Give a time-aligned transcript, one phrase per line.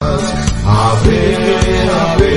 [0.00, 1.18] Ave,
[1.88, 2.34] ave,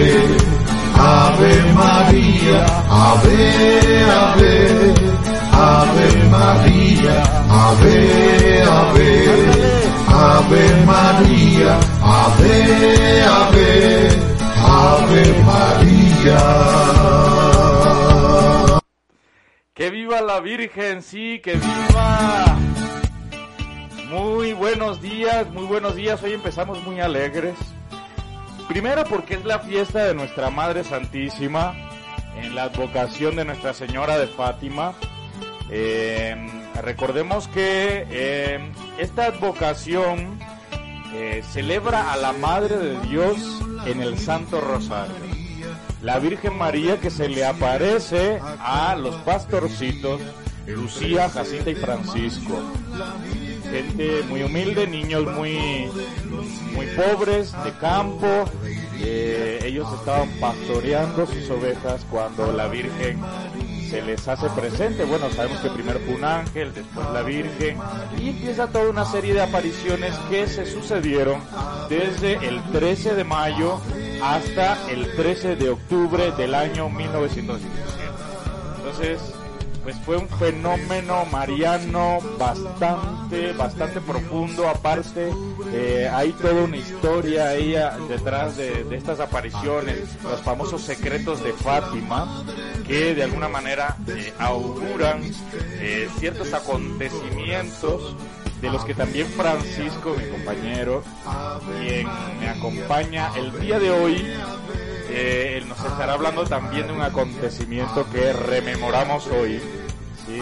[0.97, 3.39] ave María, ave,
[4.09, 4.93] ave,
[5.51, 7.17] ave María,
[7.49, 9.09] ave, ave,
[10.07, 14.09] ave María, ave, ave,
[14.65, 16.39] ave María.
[19.75, 22.70] Que viva la Virgen, sí, que viva.
[24.11, 26.21] Muy buenos días, muy buenos días.
[26.21, 27.55] Hoy empezamos muy alegres.
[28.67, 31.73] Primero porque es la fiesta de nuestra Madre Santísima,
[32.35, 34.95] en la advocación de Nuestra Señora de Fátima.
[35.69, 36.35] Eh,
[36.81, 38.59] recordemos que eh,
[38.97, 40.37] esta advocación
[41.13, 45.15] eh, celebra a la Madre de Dios en el Santo Rosario.
[46.01, 50.19] La Virgen María que se le aparece a los pastorcitos,
[50.67, 52.61] Lucía, Jacinta y Francisco
[53.71, 55.89] gente muy humilde, niños muy,
[56.75, 58.27] muy pobres de campo.
[58.99, 63.19] Eh, ellos estaban pastoreando sus ovejas cuando la Virgen
[63.89, 65.05] se les hace presente.
[65.05, 67.77] Bueno, sabemos que primero fue un ángel, después la Virgen,
[68.19, 71.41] y empieza toda una serie de apariciones que se sucedieron
[71.89, 73.79] desde el 13 de mayo
[74.21, 77.71] hasta el 13 de octubre del año 1917.
[78.77, 79.40] Entonces,
[79.83, 84.67] pues fue un fenómeno mariano bastante, bastante profundo.
[84.69, 85.31] Aparte,
[85.73, 91.53] eh, hay toda una historia ahí ah, detrás de, estas apariciones, los famosos secretos de
[91.53, 92.43] Fátima,
[92.87, 95.23] que de alguna manera eh, auguran
[95.79, 98.15] eh, ciertos acontecimientos
[98.61, 101.03] de los que también Francisco, mi compañero,
[101.79, 102.07] quien
[102.39, 104.23] me acompaña el día de hoy,
[105.11, 109.59] eh, él nos estará hablando también de un acontecimiento que rememoramos hoy,
[110.25, 110.41] ¿sí?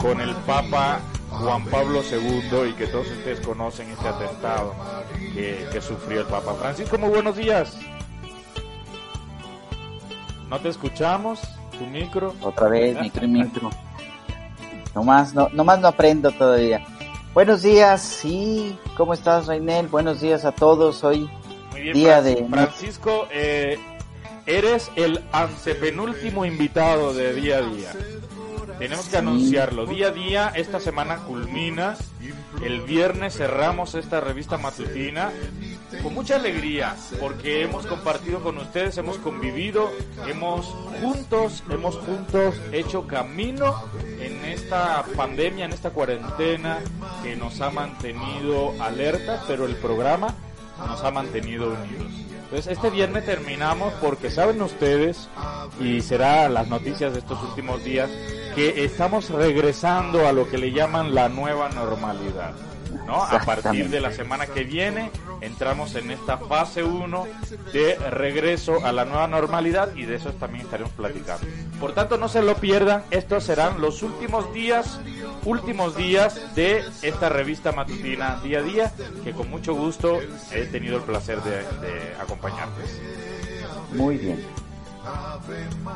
[0.00, 4.74] con el Papa Juan Pablo II y que todos ustedes conocen este atentado
[5.34, 6.96] que, que sufrió el Papa Francisco.
[6.98, 7.76] Muy buenos días.
[10.48, 11.40] ¿No te escuchamos?
[11.78, 12.34] ¿Tu micro?
[12.40, 13.70] Otra vez, micro y micro.
[14.94, 16.84] Nomás no, nomás no aprendo todavía.
[17.34, 19.86] Buenos días, sí, ¿cómo estás, Reinel?
[19.88, 21.04] Buenos días a todos.
[21.04, 21.30] Hoy
[21.70, 23.78] Muy bien, día Fran- de Francisco, eh,
[24.48, 27.92] eres el antepenúltimo invitado de día a día.
[28.78, 29.86] Tenemos que anunciarlo.
[29.86, 31.96] Día a día, esta semana culmina.
[32.62, 35.30] El viernes cerramos esta revista matutina
[36.02, 39.92] con mucha alegría porque hemos compartido con ustedes, hemos convivido,
[40.26, 40.66] hemos
[41.00, 43.84] juntos, hemos juntos hecho camino
[44.20, 46.78] en esta pandemia, en esta cuarentena
[47.22, 50.34] que nos ha mantenido alerta, pero el programa
[50.86, 52.27] nos ha mantenido unidos.
[52.50, 55.28] Entonces este viernes terminamos porque saben ustedes,
[55.78, 58.08] y será las noticias de estos últimos días,
[58.54, 62.54] que estamos regresando a lo que le llaman la nueva normalidad.
[63.06, 63.22] ¿No?
[63.22, 65.10] A partir de la semana que viene
[65.40, 67.26] entramos en esta fase 1
[67.72, 71.46] de regreso a la nueva normalidad y de eso también estaremos platicando.
[71.80, 75.00] Por tanto, no se lo pierdan, estos serán los últimos días,
[75.44, 78.92] últimos días de esta revista matutina día a día,
[79.24, 80.18] que con mucho gusto
[80.52, 83.00] he tenido el placer de, de acompañarles.
[83.92, 84.44] muy bien.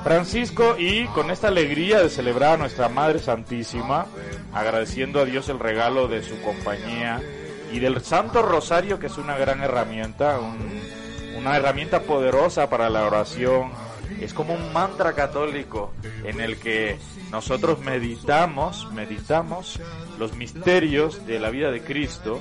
[0.02, 4.06] Francisco, y con esta alegría de celebrar a nuestra Madre Santísima,
[4.52, 7.20] agradeciendo a Dios el regalo de su compañía
[7.72, 10.80] y del Santo Rosario, que es una gran herramienta, un-
[11.38, 13.70] una herramienta poderosa para la oración.
[14.20, 15.92] Es como un mantra católico
[16.24, 16.98] en el que
[17.30, 19.80] nosotros meditamos, meditamos
[20.18, 22.40] los misterios de la vida de Cristo,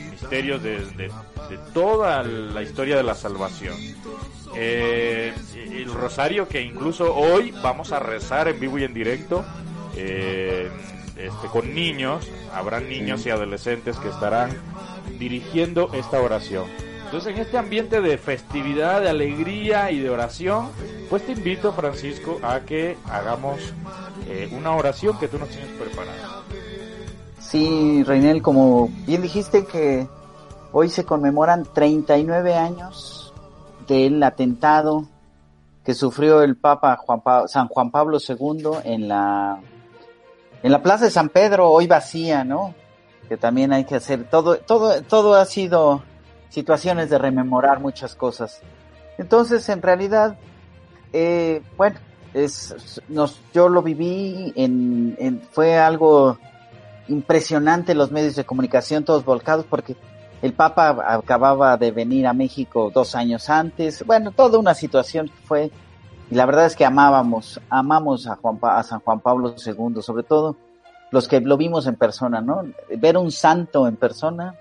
[0.00, 1.10] los misterios de, de-
[1.50, 3.76] de toda la historia de la salvación.
[4.56, 9.44] Eh, el rosario que incluso hoy vamos a rezar en vivo y en directo
[9.96, 10.68] eh,
[11.16, 14.50] este, con niños, habrá niños y adolescentes que estarán
[15.18, 16.64] dirigiendo esta oración.
[17.04, 20.70] Entonces en este ambiente de festividad, de alegría y de oración,
[21.08, 23.60] pues te invito Francisco a que hagamos
[24.28, 26.42] eh, una oración que tú nos tienes preparada.
[27.48, 30.06] Sí, Reinel, como bien dijiste que
[30.72, 33.32] hoy se conmemoran 39 años
[33.86, 35.06] del atentado
[35.84, 39.58] que sufrió el Papa Juan Pa- San Juan Pablo II en la
[40.62, 42.74] en la Plaza de San Pedro, hoy vacía, ¿no?
[43.28, 46.02] Que también hay que hacer todo todo todo ha sido
[46.48, 48.60] situaciones de rememorar muchas cosas.
[49.18, 50.36] Entonces, en realidad,
[51.12, 51.98] eh, bueno,
[52.34, 56.38] es, nos, yo lo viví en, en, fue algo
[57.08, 59.96] impresionante los medios de comunicación todos volcados porque
[60.42, 65.70] el Papa acababa de venir a México dos años antes, bueno, toda una situación fue,
[66.30, 70.22] y la verdad es que amábamos, amamos a, Juan, a San Juan Pablo II, sobre
[70.24, 70.56] todo
[71.10, 72.62] los que lo vimos en persona, ¿no?
[72.98, 74.54] Ver un santo en persona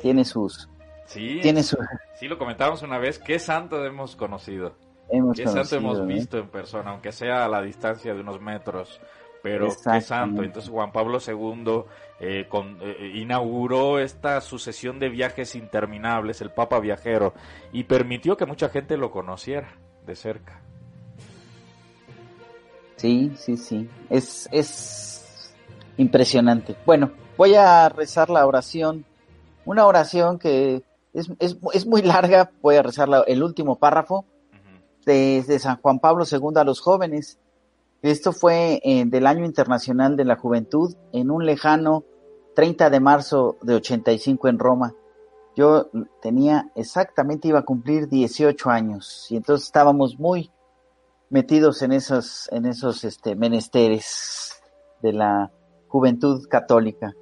[0.00, 0.68] tiene sus...
[1.06, 1.76] Sí, tiene su...
[2.14, 4.74] sí lo comentábamos una vez, ¿qué santo hemos conocido?
[5.10, 6.06] Hemos ¿Qué conocido, santo hemos ¿no?
[6.06, 9.00] visto en persona, aunque sea a la distancia de unos metros?
[9.42, 10.42] Pero qué santo.
[10.44, 11.84] Entonces Juan Pablo II
[12.20, 17.34] eh, con- eh, inauguró esta sucesión de viajes interminables, el Papa Viajero,
[17.72, 19.68] y permitió que mucha gente lo conociera
[20.06, 20.60] de cerca.
[22.96, 23.88] Sí, sí, sí.
[24.10, 25.52] Es, es
[25.96, 26.76] impresionante.
[26.86, 29.04] Bueno, voy a rezar la oración.
[29.64, 32.50] Una oración que es, es, es muy larga.
[32.60, 34.18] Voy a rezar la- el último párrafo
[34.52, 34.84] Ujú.
[35.04, 37.38] de, de San Juan Pablo II a los jóvenes.
[38.02, 42.04] Esto fue eh, del Año Internacional de la Juventud en un lejano
[42.56, 44.94] 30 de marzo de 85 en Roma.
[45.54, 45.88] Yo
[46.20, 50.50] tenía exactamente, iba a cumplir 18 años y entonces estábamos muy
[51.30, 54.60] metidos en esos, en esos este, menesteres
[55.00, 55.52] de la
[55.86, 57.14] juventud católica.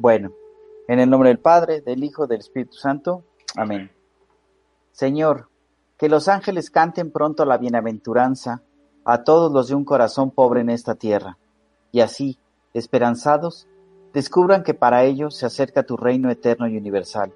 [0.00, 0.32] Bueno,
[0.88, 3.24] en el nombre del Padre, del Hijo, del Espíritu Santo.
[3.56, 3.92] Amén.
[4.90, 5.50] Señor,
[5.96, 8.62] que los ángeles canten pronto la bienaventuranza
[9.06, 11.38] a todos los de un corazón pobre en esta tierra,
[11.92, 12.38] y así,
[12.74, 13.68] esperanzados,
[14.12, 17.32] descubran que para ellos se acerca tu reino eterno y universal,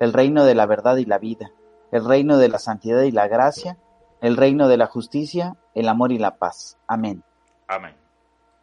[0.00, 1.52] el reino de la verdad y la vida,
[1.92, 3.78] el reino de la santidad y la gracia,
[4.20, 6.76] el reino de la justicia, el amor y la paz.
[6.88, 7.22] Amén.
[7.68, 7.94] Amén.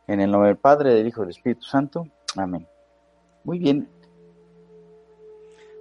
[0.07, 2.07] En el nombre del Padre, del Hijo y del Espíritu Santo.
[2.35, 2.67] Amén.
[3.45, 3.89] Muy bien.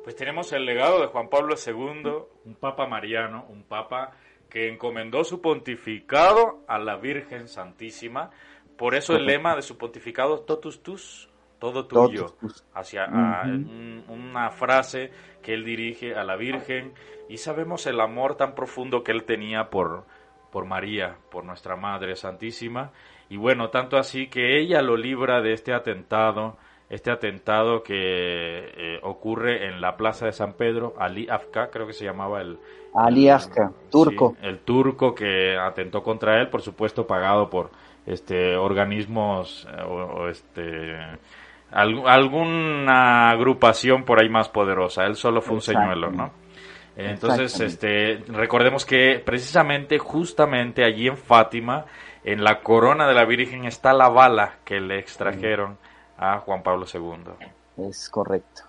[0.04, 2.10] Pues tenemos el legado de Juan Pablo II,
[2.44, 4.12] un papa mariano, un papa
[4.49, 8.31] que encomendó su pontificado a la Virgen Santísima.
[8.77, 11.29] Por eso el lema de su pontificado, totus tus,
[11.59, 12.27] todo tuyo.
[12.75, 13.50] Hacia a- Ujú.
[13.53, 15.11] un- una frase
[15.43, 16.93] que él dirige a la Virgen
[17.29, 20.05] y sabemos el amor tan profundo que él tenía por,
[20.53, 22.93] por María, por nuestra Madre Santísima.
[23.29, 26.56] Y bueno, tanto así que ella lo libra de este atentado,
[26.90, 31.93] este atentado que eh, ocurre en la Plaza de San Pedro, Ali Afka, creo que
[31.93, 32.58] se llamaba el,
[32.94, 34.35] Ali Afka, turco.
[34.40, 37.70] Sí, el turco que atentó contra él, por supuesto pagado por
[38.06, 39.93] este organismos eh, o,
[40.23, 40.96] o, este
[41.70, 45.05] al- alguna agrupación por ahí más poderosa.
[45.05, 46.32] Él solo fue un señuelo, ¿no?
[46.96, 51.85] Entonces, este, recordemos que precisamente, justamente allí en Fátima,
[52.25, 55.79] en la corona de la Virgen está la bala que le extrajeron
[56.19, 57.88] a Juan Pablo II.
[57.88, 58.62] Es correcto.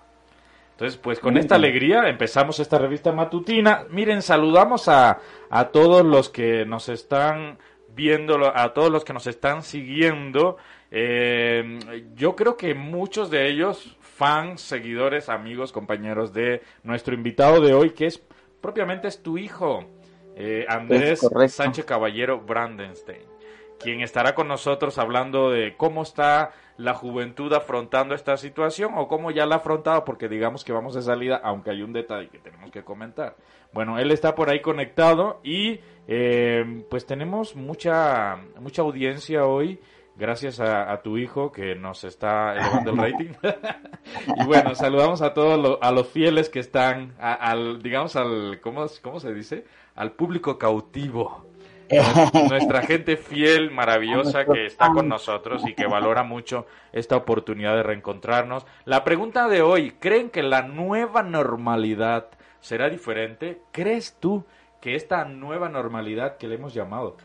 [0.72, 3.84] Entonces, pues con esta alegría empezamos esta revista matutina.
[3.90, 5.20] Miren, saludamos a,
[5.50, 7.58] a todos los que nos están
[7.94, 10.56] viendo, a todos los que nos están siguiendo.
[10.92, 11.80] Eh,
[12.16, 17.90] yo creo que muchos de ellos, fans, seguidores, amigos, compañeros de nuestro invitado de hoy,
[17.90, 18.24] que es
[18.62, 19.86] propiamente es tu hijo,
[20.36, 21.20] eh, Andrés.
[21.50, 23.24] Sánchez Caballero Brandenstein,
[23.80, 29.32] quien estará con nosotros hablando de cómo está la juventud afrontando esta situación o cómo
[29.32, 32.40] ya la ha afrontado, porque digamos que vamos de salida, aunque hay un detalle que
[32.40, 33.36] tenemos que comentar.
[33.74, 39.80] Bueno, él está por ahí conectado y eh, pues tenemos mucha, mucha audiencia hoy.
[40.16, 43.30] Gracias a, a tu hijo que nos está elevando el rating.
[44.38, 48.60] y bueno, saludamos a todos lo- a los fieles que están, a- al, digamos, al,
[48.62, 49.66] ¿cómo, ¿cómo se dice?
[49.96, 51.46] Al público cautivo.
[52.50, 57.84] Nuestra gente fiel, maravillosa que está con nosotros y que valora mucho esta oportunidad de
[57.84, 58.66] reencontrarnos.
[58.86, 62.30] La pregunta de hoy, ¿creen que la nueva normalidad
[62.60, 63.62] será diferente?
[63.72, 64.46] ¿Crees tú
[64.82, 67.18] que esta nueva normalidad que le hemos llamado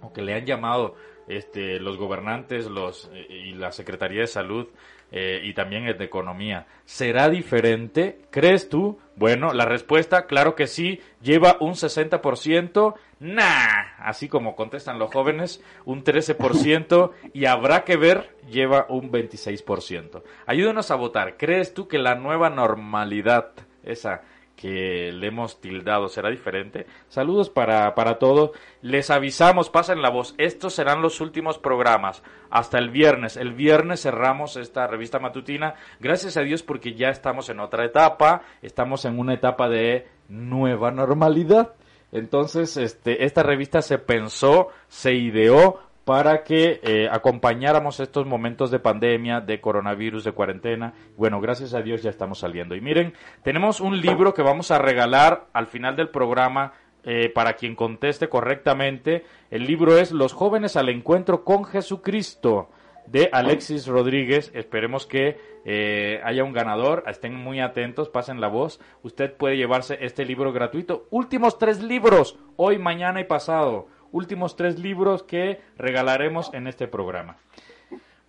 [0.00, 0.94] o que le han llamado
[1.28, 4.68] este, los gobernantes los, eh, y la Secretaría de Salud
[5.12, 8.20] eh, y también el de Economía, ¿será diferente?
[8.30, 8.98] ¿Crees tú?
[9.16, 15.62] Bueno, la respuesta, claro que sí, lleva un 60%, nah, así como contestan los jóvenes,
[15.84, 20.22] un 13% y habrá que ver, lleva un 26%.
[20.46, 23.52] Ayúdanos a votar, ¿crees tú que la nueva normalidad,
[23.82, 24.22] esa
[24.60, 26.86] que le hemos tildado será diferente.
[27.08, 28.50] Saludos para, para todos.
[28.82, 30.34] Les avisamos, pasen la voz.
[30.36, 32.22] Estos serán los últimos programas.
[32.50, 33.38] Hasta el viernes.
[33.38, 35.76] El viernes cerramos esta revista matutina.
[35.98, 38.42] Gracias a Dios porque ya estamos en otra etapa.
[38.60, 41.72] Estamos en una etapa de nueva normalidad.
[42.12, 48.78] Entonces, este, esta revista se pensó, se ideó para que eh, acompañáramos estos momentos de
[48.78, 50.94] pandemia, de coronavirus, de cuarentena.
[51.16, 52.74] Bueno, gracias a Dios ya estamos saliendo.
[52.74, 56.72] Y miren, tenemos un libro que vamos a regalar al final del programa
[57.04, 59.24] eh, para quien conteste correctamente.
[59.50, 62.68] El libro es Los jóvenes al encuentro con Jesucristo
[63.06, 64.50] de Alexis Rodríguez.
[64.54, 67.04] Esperemos que eh, haya un ganador.
[67.06, 68.80] Estén muy atentos, pasen la voz.
[69.02, 71.06] Usted puede llevarse este libro gratuito.
[71.10, 73.88] Últimos tres libros, hoy, mañana y pasado.
[74.12, 77.36] Últimos tres libros que regalaremos en este programa.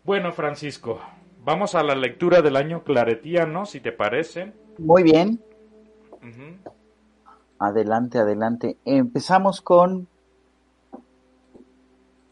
[0.04, 1.00] Bueno, Francisco,
[1.44, 4.54] vamos a la lectura del año claretiano, si te parece.
[4.78, 5.40] Muy bien.
[7.60, 8.78] Adelante, adelante.
[8.86, 10.08] Empezamos con...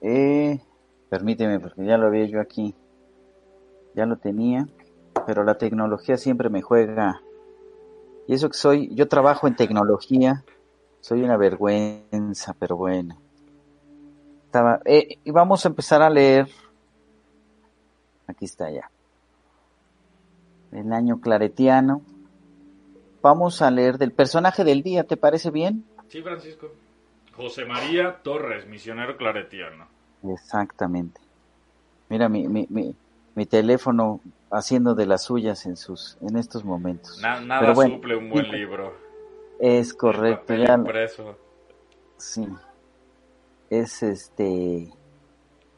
[0.01, 0.59] Eh,
[1.09, 2.73] permíteme, porque ya lo había yo aquí.
[3.95, 4.67] Ya lo tenía,
[5.25, 7.21] pero la tecnología siempre me juega.
[8.27, 10.43] Y eso que soy, yo trabajo en tecnología,
[11.01, 13.17] soy una vergüenza, pero bueno.
[14.49, 16.47] Estaba, eh, y vamos a empezar a leer.
[18.25, 18.89] Aquí está ya.
[20.71, 22.01] El año claretiano.
[23.21, 25.85] Vamos a leer del personaje del día, ¿te parece bien?
[26.07, 26.71] Sí, Francisco.
[27.35, 29.87] José María Torres, misionero claretiano.
[30.23, 31.21] Exactamente.
[32.09, 32.95] Mira mi, mi,
[33.35, 37.21] mi, teléfono haciendo de las suyas en sus en estos momentos.
[37.21, 38.95] nada suple un buen libro.
[39.59, 40.55] Es correcto.
[40.55, 40.75] Ya,
[42.17, 42.47] Sí.
[43.69, 44.91] Es este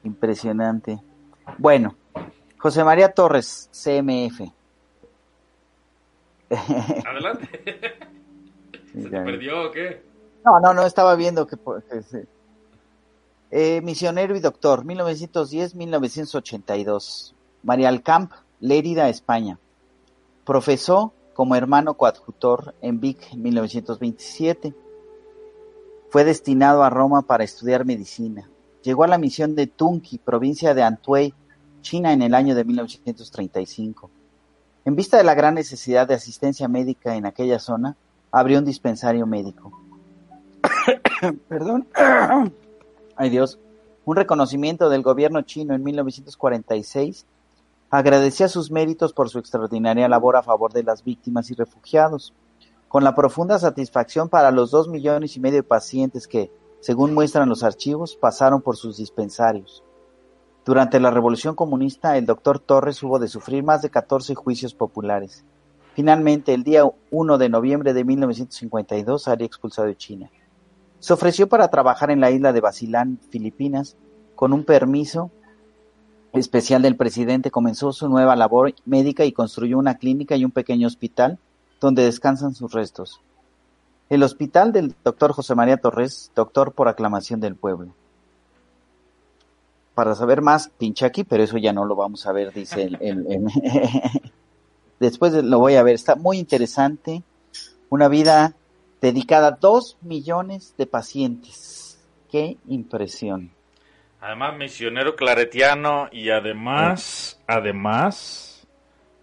[0.04, 1.00] impresionante.
[1.58, 1.96] Bueno,
[2.58, 4.42] José María Torres, CMF.
[7.06, 7.48] Adelante.
[8.94, 10.04] ¿Se te perdió o qué?
[10.46, 11.56] No, no, no, estaba viendo que...
[13.52, 17.34] eh, misionero y doctor, 1910-1982.
[17.64, 19.60] María Alcamp, Lérida, España.
[20.46, 24.74] Profesó como hermano coadjutor en Vic en 1927.
[26.12, 28.48] Fue destinado a Roma para estudiar medicina.
[28.84, 31.34] Llegó a la misión de Tunki, provincia de Antuey,
[31.82, 34.12] China, en el año de 1935
[34.84, 37.96] en vista de la gran necesidad de asistencia médica en aquella zona,
[38.32, 39.72] abrió un dispensario médico.
[41.48, 41.88] Perdón.
[43.16, 43.60] Ay Dios.
[44.06, 47.28] Un reconocimiento del gobierno chino en 1946
[47.92, 52.34] agradecía sus méritos por su extraordinaria labor a favor de las víctimas y refugiados,
[52.92, 57.48] con la profunda satisfacción para los dos millones y medio de pacientes que, según muestran
[57.48, 59.82] los archivos, pasaron por sus dispensarios.
[60.66, 65.46] Durante la Revolución Comunista, el doctor Torres hubo de sufrir más de 14 juicios populares.
[65.94, 70.30] Finalmente, el día 1 de noviembre de 1952, sería expulsado de China.
[71.00, 73.96] Se ofreció para trabajar en la isla de Basilán, Filipinas,
[74.36, 75.32] con un permiso
[76.34, 77.52] especial del presidente.
[77.52, 81.40] Comenzó su nueva labor médica y construyó una clínica y un pequeño hospital
[81.82, 83.20] donde descansan sus restos.
[84.10, 87.94] El hospital del doctor José María Torres, doctor por aclamación del pueblo.
[89.96, 93.46] Para saber más, pincha aquí, pero eso ya no lo vamos a ver, dice el...
[95.00, 97.24] Después lo voy a ver, está muy interesante.
[97.90, 98.54] Una vida
[99.02, 102.00] dedicada a dos millones de pacientes.
[102.30, 103.52] Qué impresión.
[104.22, 108.68] Además, misionero claretiano y además, además,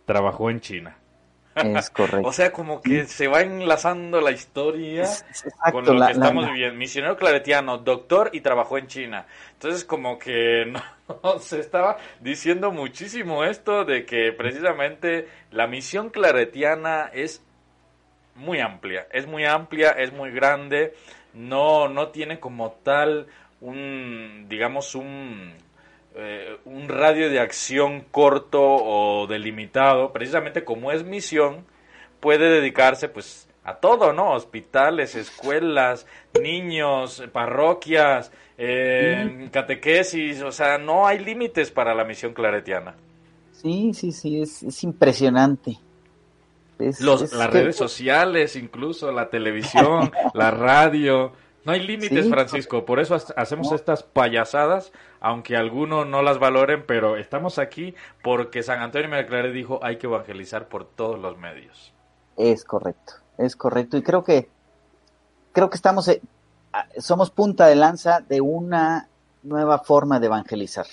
[0.04, 0.97] trabajó en China.
[1.60, 2.28] Es correcto.
[2.28, 5.08] o sea, como que se va enlazando la historia
[5.72, 6.76] con lo que estamos viviendo.
[6.76, 9.26] Misionero claretiano, doctor y trabajó en China.
[9.52, 10.66] Entonces, como que
[11.22, 17.42] no, se estaba diciendo muchísimo esto de que precisamente la misión claretiana es
[18.34, 19.06] muy amplia.
[19.10, 20.94] Es muy amplia, es muy grande.
[21.34, 23.26] No, no tiene como tal
[23.60, 25.54] un, digamos, un
[26.14, 31.64] eh, un radio de acción corto o delimitado, precisamente como es misión,
[32.20, 34.32] puede dedicarse pues a todo, ¿no?
[34.32, 36.06] Hospitales, escuelas,
[36.40, 42.96] niños, parroquias, eh, catequesis, o sea, no hay límites para la misión claretiana.
[43.52, 45.78] Sí, sí, sí, es, impresionante.
[46.78, 51.32] las redes sociales, incluso la televisión, la radio,
[51.64, 57.16] no hay límites, Francisco, por eso hacemos estas payasadas, aunque algunos no las valoren, pero
[57.16, 61.92] estamos aquí porque San Antonio Merclare dijo hay que evangelizar por todos los medios.
[62.36, 63.96] Es correcto, es correcto.
[63.96, 64.48] Y creo que,
[65.52, 66.22] creo que estamos, eh,
[66.98, 69.08] somos punta de lanza de una
[69.42, 70.86] nueva forma de evangelizar.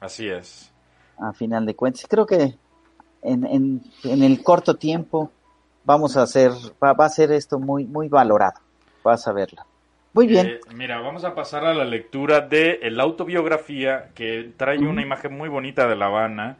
[0.00, 0.70] Así es.
[1.18, 2.56] A final de cuentas, creo que
[3.22, 5.32] en, en, en el corto tiempo
[5.84, 6.52] vamos a hacer,
[6.82, 8.60] va, va a ser esto muy, muy valorado.
[9.02, 9.62] Vas a verlo.
[10.12, 10.46] Muy bien.
[10.46, 15.36] Eh, mira, vamos a pasar a la lectura de la autobiografía que trae una imagen
[15.36, 16.58] muy bonita de La Habana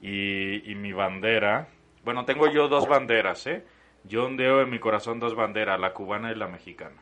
[0.00, 1.68] y, mi bandera.
[2.04, 3.64] Bueno, tengo yo dos banderas, ¿eh?
[4.04, 6.96] Yo ondeo en mi corazón dos banderas, la cubana y la mexicana.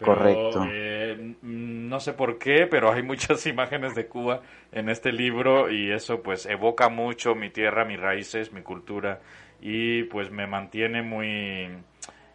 [0.00, 0.66] Correcto.
[0.68, 5.92] Eh, no sé por qué, pero hay muchas imágenes de Cuba en este libro y
[5.92, 9.20] eso pues evoca mucho mi tierra, mis raíces, mi cultura
[9.60, 11.70] y pues me mantiene muy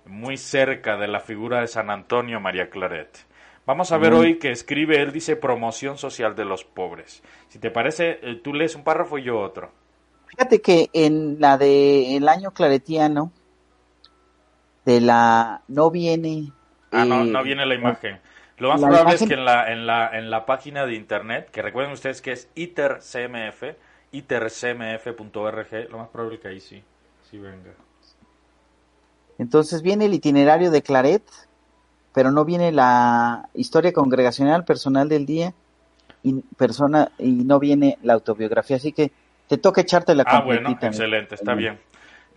[0.08, 3.26] muy cerca de la figura de San Antonio María Claret.
[3.66, 7.22] Vamos a ver hoy que escribe, él dice promoción social de los pobres.
[7.50, 9.72] Si te parece, eh, tú lees un párrafo y yo otro.
[10.28, 13.34] Fíjate que en la de el año claretiano,
[14.86, 16.54] de la no viene.
[16.92, 18.22] Ah, no, eh, no viene la imagen.
[18.58, 21.62] Lo más probable es que en la, en, la, en la página de internet, que
[21.62, 23.64] recuerden ustedes que es itercmf,
[24.12, 26.82] itercmf.org, lo más probable es que ahí sí,
[27.30, 27.74] sí venga.
[29.38, 31.24] Entonces viene el itinerario de Claret,
[32.13, 35.53] pero no viene la historia congregacional personal del día
[36.24, 39.12] y persona y no viene la autobiografía, así que
[39.48, 41.79] te toca echarte la Ah, bueno, excelente, está bien.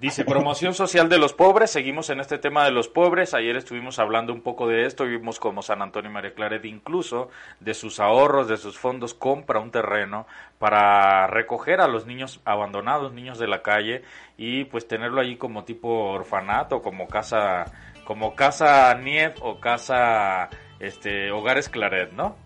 [0.01, 3.99] Dice, promoción social de los pobres, seguimos en este tema de los pobres, ayer estuvimos
[3.99, 7.29] hablando un poco de esto, vimos como San Antonio y María Claret incluso
[7.61, 10.27] de sus ahorros, de sus fondos, compra un terreno
[10.59, 14.03] para recoger a los niños abandonados, niños de la calle,
[14.39, 17.67] y pues tenerlo ahí como tipo orfanato, como casa,
[18.05, 22.37] como casa Nief o casa, este, Hogares Claret, ¿no?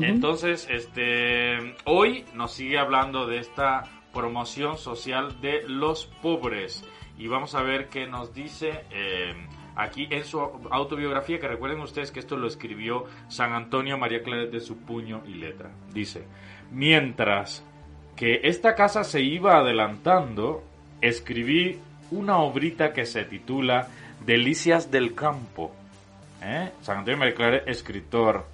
[0.00, 3.82] Entonces, este, hoy nos sigue hablando de esta
[4.18, 6.84] promoción social de los pobres
[7.16, 9.32] y vamos a ver qué nos dice eh,
[9.76, 14.50] aquí en su autobiografía, que recuerden ustedes que esto lo escribió San Antonio María Claret
[14.50, 15.70] de su puño y letra.
[15.94, 16.24] Dice,
[16.72, 17.64] mientras
[18.16, 20.64] que esta casa se iba adelantando,
[21.00, 21.78] escribí
[22.10, 23.86] una obrita que se titula
[24.26, 25.70] Delicias del Campo.
[26.42, 26.72] ¿Eh?
[26.82, 28.46] San Antonio María Claret, escritor.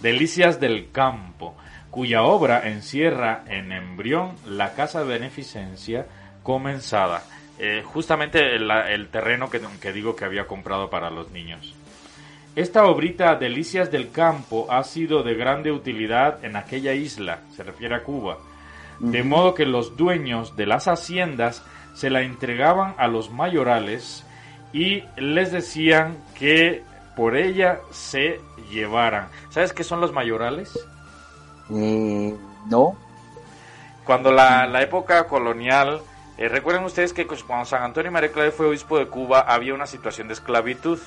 [0.00, 1.54] Delicias del Campo,
[1.92, 6.06] cuya obra encierra en embrión la casa de beneficencia
[6.42, 7.22] comenzada.
[7.58, 11.74] Eh, justamente el, el terreno que, que digo que había comprado para los niños.
[12.56, 17.94] Esta obrita Delicias del Campo ha sido de grande utilidad en aquella isla, se refiere
[17.94, 18.38] a Cuba,
[18.98, 21.62] de modo que los dueños de las haciendas
[21.94, 24.24] se la entregaban a los mayorales
[24.72, 26.82] y les decían que
[27.16, 29.28] por ella se llevaran.
[29.50, 30.72] ¿Sabes qué son los mayorales?
[31.74, 32.34] Eh,
[32.68, 32.96] no,
[34.04, 36.02] Cuando la, la época colonial,
[36.36, 39.74] eh, recuerden ustedes que pues, cuando San Antonio María Claret fue obispo de Cuba había
[39.74, 40.98] una situación de esclavitud.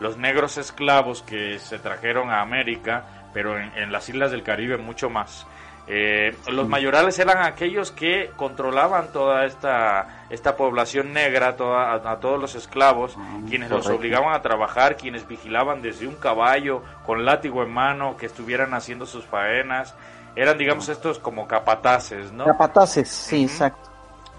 [0.00, 3.04] Los negros esclavos que se trajeron a América,
[3.34, 5.46] pero en las islas del Caribe mucho más.
[5.90, 12.20] Eh, los mayorales eran aquellos que controlaban toda esta, esta población negra, toda, a, a
[12.20, 13.16] todos los esclavos,
[13.48, 18.26] quienes los obligaban a trabajar, quienes vigilaban desde un caballo con látigo en mano, que
[18.26, 19.94] estuvieran haciendo sus faenas.
[20.36, 22.44] Eran, digamos, estos como capataces, ¿no?
[22.44, 23.90] capataces, sí, exacto.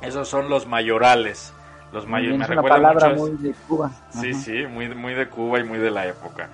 [0.01, 1.51] Esos son los mayorales.
[1.91, 3.21] Los mayores me es una recuerda palabra mucho.
[3.21, 3.91] muy de Cuba.
[4.11, 4.39] Sí, Ajá.
[4.39, 6.47] sí, muy, muy de Cuba y muy de la época.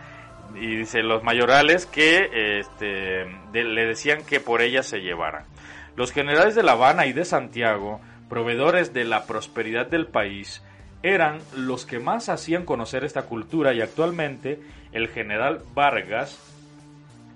[0.56, 5.46] Y dice los mayorales que este, le decían que por ella se llevaran.
[5.96, 10.62] Los generales de La Habana y de Santiago, proveedores de la prosperidad del país,
[11.04, 14.60] eran los que más hacían conocer esta cultura y actualmente
[14.92, 16.38] el general Vargas,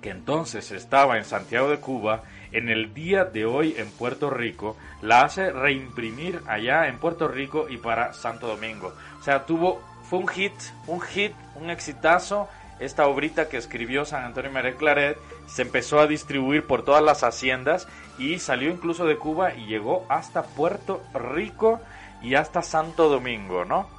[0.01, 4.75] que entonces estaba en Santiago de Cuba, en el día de hoy en Puerto Rico,
[5.01, 8.93] la hace reimprimir allá en Puerto Rico y para Santo Domingo.
[9.19, 10.53] O sea, tuvo, fue un hit,
[10.87, 12.49] un hit, un exitazo.
[12.79, 17.23] Esta obrita que escribió San Antonio María Claret se empezó a distribuir por todas las
[17.23, 17.87] haciendas
[18.17, 21.81] y salió incluso de Cuba y llegó hasta Puerto Rico
[22.21, 23.89] y hasta Santo Domingo, ¿no?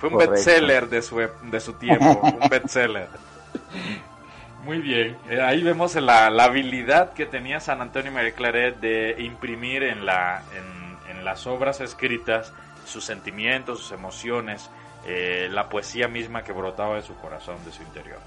[0.00, 3.08] Fue un bestseller de su, de su tiempo, un bestseller.
[4.64, 9.16] Muy bien, Eh, ahí vemos la, la habilidad que tenía San Antonio María Claret de
[9.18, 12.52] imprimir en, la, en, en las obras escritas
[12.86, 14.70] sus sentimientos, sus emociones,
[15.06, 18.18] eh, la poesía misma que brotaba de su corazón, de su interior.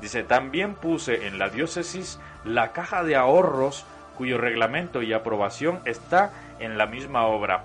[0.00, 6.30] Dice, también puse en la diócesis la caja de ahorros cuyo reglamento y aprobación está
[6.58, 7.64] en la misma obra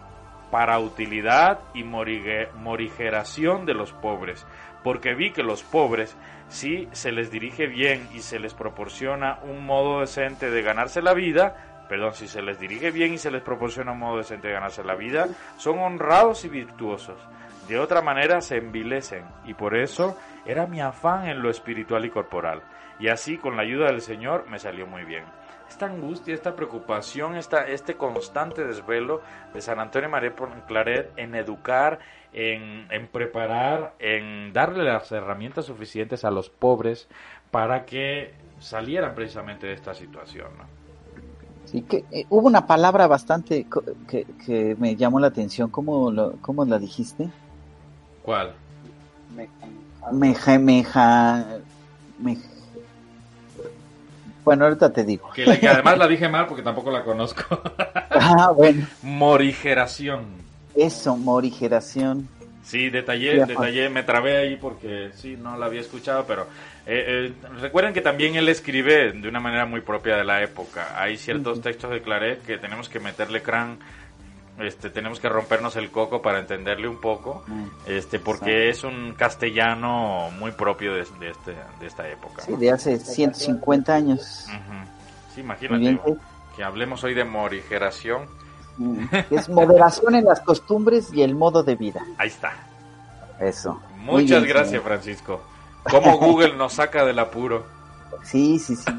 [0.51, 4.45] para utilidad y morigeración de los pobres,
[4.83, 6.15] porque vi que los pobres,
[6.47, 11.13] si se les dirige bien y se les proporciona un modo decente de ganarse la
[11.13, 14.53] vida, perdón, si se les dirige bien y se les proporciona un modo decente de
[14.53, 17.17] ganarse la vida, son honrados y virtuosos.
[17.67, 22.11] De otra manera se envilecen y por eso era mi afán en lo espiritual y
[22.11, 22.61] corporal.
[22.99, 25.23] Y así con la ayuda del Señor me salió muy bien.
[25.67, 30.33] Esta angustia, esta preocupación, esta, este constante desvelo de San Antonio María
[30.67, 31.99] Claret en educar,
[32.33, 37.09] en, en preparar, en darle las herramientas suficientes a los pobres
[37.49, 40.49] para que salieran precisamente de esta situación.
[41.65, 43.65] Sí, que eh, hubo una palabra bastante
[44.07, 45.71] que, que me llamó la atención.
[45.71, 47.27] ¿Cómo, cómo la dijiste?
[48.25, 48.53] ¿Cuál?
[50.11, 51.45] Meja, meja,
[52.23, 52.41] mej-
[54.43, 55.29] Bueno, ahorita te digo.
[55.35, 57.43] Que, la- que además la dije mal porque tampoco la conozco.
[58.17, 60.23] Ah, bueno, Morigeración.
[60.73, 62.27] eso, morigeración.
[62.63, 66.43] Sí, detallé, detallé, me trabé ahí porque sí, no la había escuchado, pero
[66.87, 70.99] eh, eh, recuerden que también él escribe de una manera muy propia de la época.
[70.99, 73.77] Hay ciertos textos de Claret que tenemos que meterle crán,
[74.59, 77.43] este, tenemos que rompernos el coco para entenderle un poco,
[77.85, 82.41] este, porque es un castellano muy propio de, este, de esta época.
[82.41, 84.47] Sí, de hace 150 años.
[85.33, 85.99] Sí, imagínate
[86.55, 88.27] que hablemos hoy de morigeración
[89.29, 92.05] es moderación en las costumbres y el modo de vida.
[92.17, 92.53] Ahí está.
[93.39, 93.79] Eso.
[93.97, 95.41] Muchas gracias, Francisco.
[95.83, 97.65] Como Google nos saca del apuro.
[98.23, 98.91] Sí, sí, sí.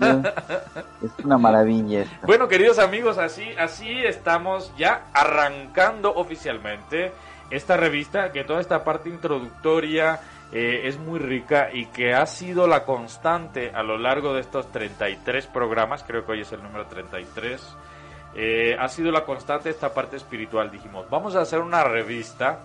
[1.03, 2.05] es una maravilla.
[2.23, 7.13] Bueno, queridos amigos, así, así estamos ya arrancando oficialmente
[7.51, 10.21] esta revista, que toda esta parte introductoria
[10.53, 14.71] eh, es muy rica y que ha sido la constante a lo largo de estos
[14.73, 17.77] 33 programas, creo que hoy es el número 33
[18.39, 20.71] eh, ha sido la constante esta parte espiritual.
[20.71, 22.61] Dijimos, vamos a hacer una revista,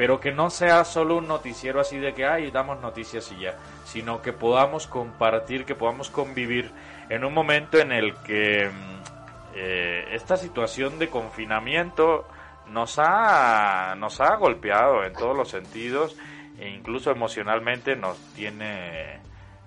[0.00, 3.58] pero que no sea solo un noticiero así de que, ay, damos noticias y ya,
[3.84, 6.70] sino que podamos compartir, que podamos convivir
[7.10, 12.26] en un momento en el que mm, eh, esta situación de confinamiento
[12.68, 16.16] nos ha, nos ha golpeado en todos los sentidos
[16.58, 19.20] e incluso emocionalmente nos tiene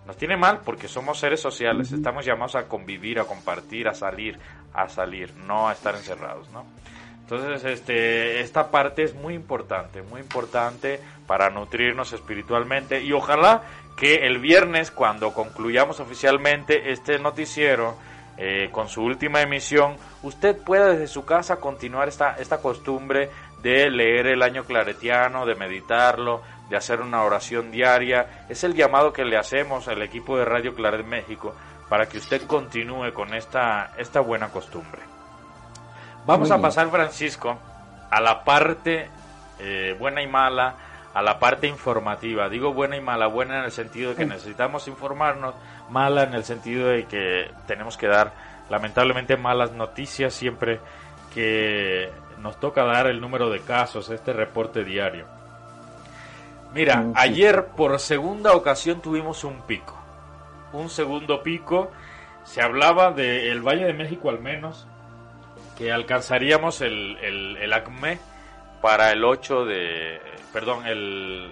[0.08, 4.39] nos tiene mal porque somos seres sociales, estamos llamados a convivir, a compartir, a salir,
[4.74, 6.65] a salir, no a estar encerrados, ¿no?
[7.23, 13.63] Entonces, este, esta parte es muy importante, muy importante para nutrirnos espiritualmente y ojalá
[13.95, 17.95] que el viernes, cuando concluyamos oficialmente este noticiero,
[18.36, 23.29] eh, con su última emisión, usted pueda desde su casa continuar esta, esta costumbre
[23.62, 28.45] de leer el año claretiano, de meditarlo, de hacer una oración diaria.
[28.49, 31.55] Es el llamado que le hacemos al equipo de Radio Claret México
[31.88, 35.12] para que usted continúe con esta, esta buena costumbre.
[36.25, 37.57] Vamos a pasar, Francisco,
[38.09, 39.09] a la parte
[39.59, 40.75] eh, buena y mala,
[41.13, 42.49] a la parte informativa.
[42.49, 45.53] Digo buena y mala, buena en el sentido de que necesitamos informarnos,
[45.89, 48.31] mala en el sentido de que tenemos que dar
[48.69, 50.79] lamentablemente malas noticias siempre
[51.33, 52.09] que
[52.39, 55.25] nos toca dar el número de casos, este reporte diario.
[56.73, 59.95] Mira, ayer por segunda ocasión tuvimos un pico.
[60.71, 61.91] Un segundo pico.
[62.45, 64.88] Se hablaba del Valle de México al menos,
[65.77, 68.19] que alcanzaríamos el, el, ACME
[68.81, 70.21] para el 8 de...
[70.51, 71.51] Perdón, el,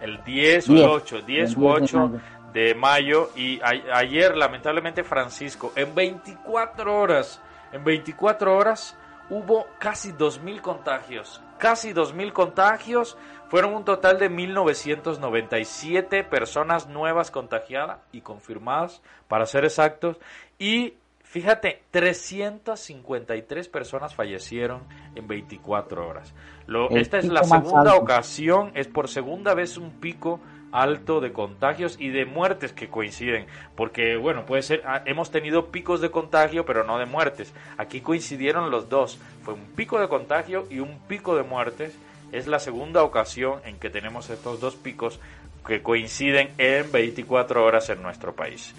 [0.00, 2.12] el 10 o el 8, 10 u 8
[2.52, 3.30] de mayo.
[3.36, 7.40] Y ayer, lamentablemente, Francisco, en 24 horas,
[7.72, 8.96] en 24 horas
[9.28, 11.40] hubo casi 2.000 contagios.
[11.58, 13.16] Casi 2.000 contagios
[13.48, 20.18] fueron un total de 1.997 personas nuevas contagiadas y confirmadas, para ser exactos.
[20.58, 20.94] Y
[21.30, 24.82] fíjate, 353 personas fallecieron
[25.14, 26.34] en 24 horas.
[26.66, 30.40] Lo, esta es la segunda ocasión, es por segunda vez un pico
[30.72, 35.70] alto de contagios y de muertes que coinciden, porque bueno, puede ser, ah, hemos tenido
[35.70, 37.54] picos de contagio, pero no de muertes.
[37.78, 41.96] Aquí coincidieron los dos, fue un pico de contagio y un pico de muertes
[42.32, 45.20] es la segunda ocasión en que tenemos estos dos picos
[45.64, 48.74] que coinciden en 24 horas en nuestro país.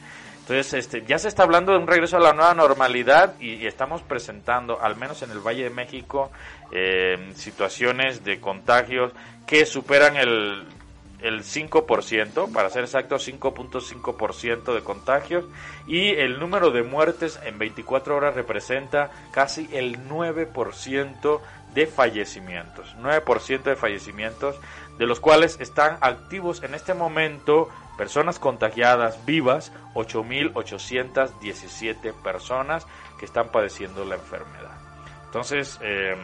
[0.52, 4.02] Entonces, este, ya se está hablando de un regreso a la nueva normalidad y, estamos
[4.02, 6.30] presentando, al menos en el Valle de México,
[6.74, 9.14] eh, situaciones de contagios
[9.48, 10.66] que superan el,
[11.22, 15.46] el 5%, para ser exacto, 5.5% de contagios.
[15.88, 21.40] Y el número de muertes en 24 horas representa casi el 9%
[21.74, 24.58] de fallecimientos, 9% de fallecimientos,
[25.02, 32.86] de los cuales están activos en este momento personas contagiadas vivas, 8.817 personas
[33.18, 34.78] que están padeciendo la enfermedad.
[35.26, 36.20] Entonces, em,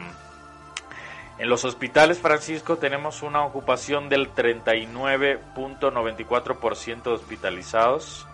[1.39, 8.27] en los hospitales, Francisco, tenemos una ocupación del 39.94% de hospitalizados.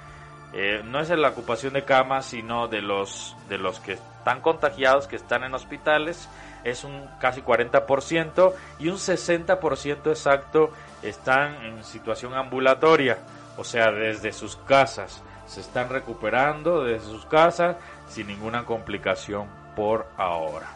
[0.51, 4.41] Eh, no es en la ocupación de camas, sino de los, de los que están
[4.41, 6.27] contagiados, que están en hospitales
[6.63, 10.71] es un casi 40% y un 60% exacto
[11.01, 13.17] están en situación ambulatoria,
[13.57, 15.21] o sea, desde sus casas.
[15.47, 17.75] Se están recuperando desde sus casas
[18.09, 20.67] sin ninguna complicación por ahora.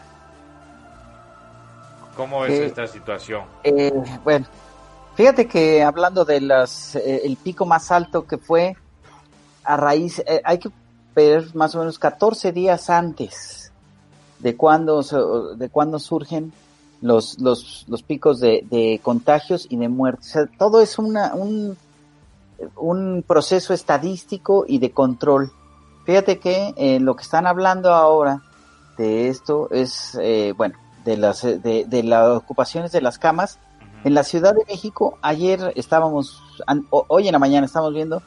[2.16, 3.44] ¿Cómo es esta situación?
[3.62, 3.92] Eh,
[4.24, 4.46] bueno,
[5.14, 8.76] fíjate que hablando de las, eh, el pico más alto que fue
[9.62, 10.70] a raíz, eh, hay que
[11.14, 13.57] ver más o menos 14 días antes
[14.40, 15.02] de cuándo,
[15.56, 16.52] de cuándo surgen
[17.00, 20.34] los, los, los picos de, de, contagios y de muertes.
[20.58, 21.76] todo es una, un,
[22.76, 25.52] un proceso estadístico y de control.
[26.04, 28.42] Fíjate que eh, lo que están hablando ahora
[28.96, 33.58] de esto es, eh, bueno, de las, de, de las ocupaciones de las camas,
[34.04, 36.40] En la Ciudad de México, ayer estábamos,
[36.90, 38.22] hoy en la mañana estamos viendo,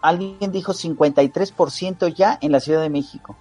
[0.00, 3.36] alguien dijo 53% ya en la Ciudad de México,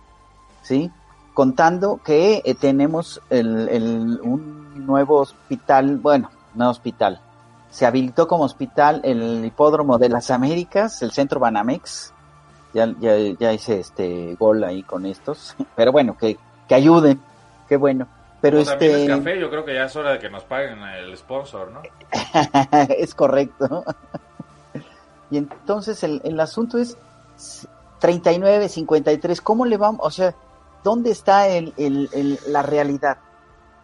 [0.64, 0.92] ¿sí?
[1.36, 7.20] Contando que eh, tenemos el, un nuevo hospital, bueno, no hospital,
[7.70, 12.14] se habilitó como hospital el hipódromo de las Américas, el centro Banamex,
[12.74, 16.38] ya, ya, ya hice este gol ahí con estos, pero bueno, que,
[16.70, 17.20] que ayuden,
[17.68, 18.08] qué bueno.
[18.40, 19.06] Pero este...
[19.06, 21.82] café, yo creo que ya es hora de que nos paguen el sponsor, ¿no?
[22.90, 23.84] es correcto.
[25.32, 26.98] y entonces el, el asunto es
[28.00, 30.00] 39, 53, ¿cómo le vamos?
[30.02, 30.34] O sea,
[30.86, 33.18] ¿dónde está el, el, la realidad?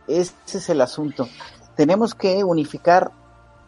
[0.08, 1.28] Ese es el asunto.
[1.76, 3.12] Tenemos que unificar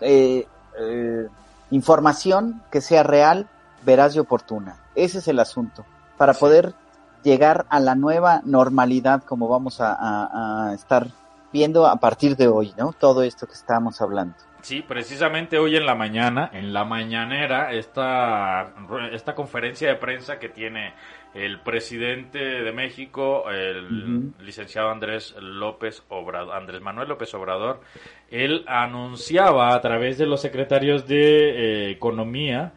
[0.01, 0.45] eh,
[0.79, 1.27] eh,
[1.71, 3.47] información que sea real,
[3.83, 4.77] veraz y oportuna.
[4.93, 5.83] Ese es el asunto.
[6.15, 6.75] Para poder
[7.23, 11.07] llegar a la nueva normalidad como vamos a, estar
[11.51, 12.93] viendo a partir de hoy, ¿no?
[12.93, 14.35] Todo esto que estamos hablando.
[14.61, 18.73] Sí, precisamente hoy en la mañana, en la mañanera, esta,
[19.11, 20.93] esta conferencia de prensa que tiene
[21.33, 27.81] el presidente de México, el licenciado Andrés López Obrador, Andrés Manuel López Obrador,
[28.29, 32.73] él anunciaba a través de los secretarios de eh, Economía,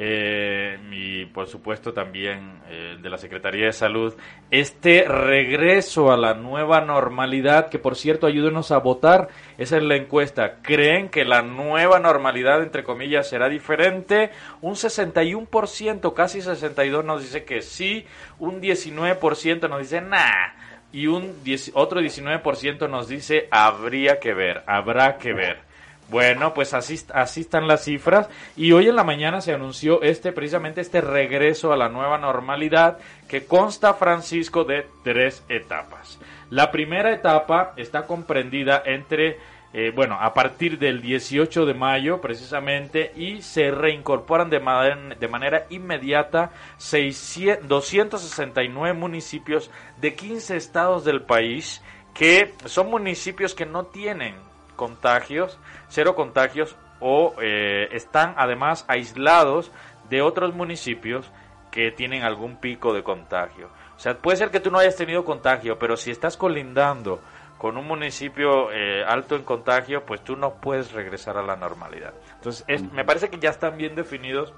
[0.00, 4.14] eh, y por supuesto también eh, de la Secretaría de Salud,
[4.52, 9.26] este regreso a la nueva normalidad, que por cierto ayúdenos a votar,
[9.58, 14.30] esa es la encuesta, ¿creen que la nueva normalidad, entre comillas, será diferente?
[14.60, 18.06] Un 61%, casi 62% nos dice que sí,
[18.38, 20.54] un 19% nos dice nah,
[20.92, 21.34] y un
[21.74, 25.67] otro 19% nos dice habría que ver, habrá que ver.
[26.10, 30.32] Bueno, pues así, así están las cifras y hoy en la mañana se anunció este
[30.32, 32.96] precisamente este regreso a la nueva normalidad
[33.28, 36.18] que consta Francisco de tres etapas.
[36.48, 39.36] La primera etapa está comprendida entre
[39.74, 45.28] eh, bueno, a partir del 18 de mayo precisamente y se reincorporan de, manera, de
[45.28, 51.82] manera inmediata 600, 269 municipios de 15 estados del país
[52.14, 54.36] que son municipios que no tienen
[54.78, 59.70] contagios, cero contagios o eh, están además aislados
[60.08, 61.30] de otros municipios
[61.70, 63.68] que tienen algún pico de contagio.
[63.96, 67.20] O sea, puede ser que tú no hayas tenido contagio, pero si estás colindando
[67.58, 72.14] con un municipio eh, alto en contagio, pues tú no puedes regresar a la normalidad.
[72.36, 74.54] Entonces, me parece que ya están bien definidos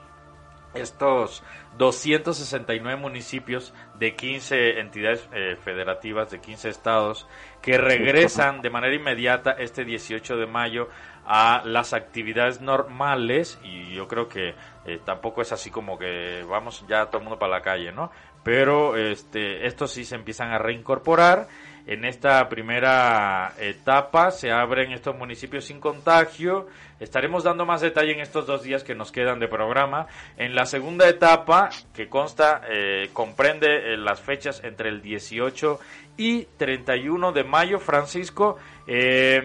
[0.74, 1.42] estos
[1.78, 7.26] 269 municipios de 15 entidades eh, federativas de 15 estados
[7.62, 10.88] que regresan de manera inmediata este 18 de mayo
[11.26, 14.54] a las actividades normales y yo creo que
[14.85, 18.11] eh, tampoco es así como que vamos ya todo el mundo para la calle, ¿no?
[18.42, 21.48] Pero este estos sí se empiezan a reincorporar
[21.90, 26.68] en esta primera etapa se abren estos municipios sin contagio.
[27.00, 30.07] Estaremos dando más detalle en estos dos días que nos quedan de programa.
[30.37, 35.81] En la segunda etapa, que consta, eh, comprende eh, las fechas entre el 18
[36.16, 39.42] y 31 de mayo, Francisco, eh,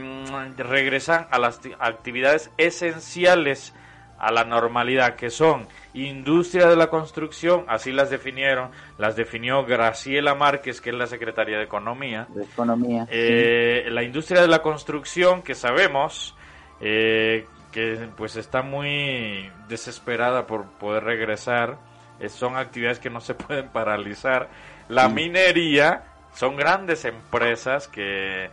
[0.56, 3.74] regresan a las actividades esenciales
[4.18, 10.36] a la normalidad, que son industria de la construcción, así las definieron, las definió Graciela
[10.36, 12.28] Márquez, que es la secretaria de Economía.
[12.30, 13.08] De Economía.
[13.10, 16.36] Eh, la industria de la construcción, que sabemos
[16.82, 21.78] eh, que pues está muy desesperada por poder regresar,
[22.20, 24.50] eh, son actividades que no se pueden paralizar.
[24.88, 28.50] La minería, son grandes empresas que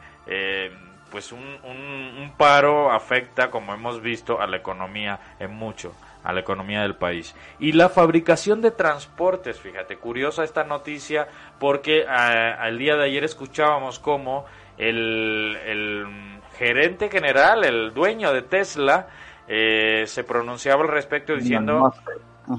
[1.12, 5.94] pues un, un, paro afecta, como hemos visto, a la economía en mucho,
[6.24, 7.36] a la economía del país.
[7.60, 11.28] Y la fabricación de transportes, fíjate, curiosa esta noticia,
[11.60, 14.46] porque al día de ayer escuchábamos cómo
[14.78, 16.06] el, el
[16.56, 19.08] gerente general, el dueño de Tesla,
[19.46, 21.92] eh, se pronunciaba al respecto diciendo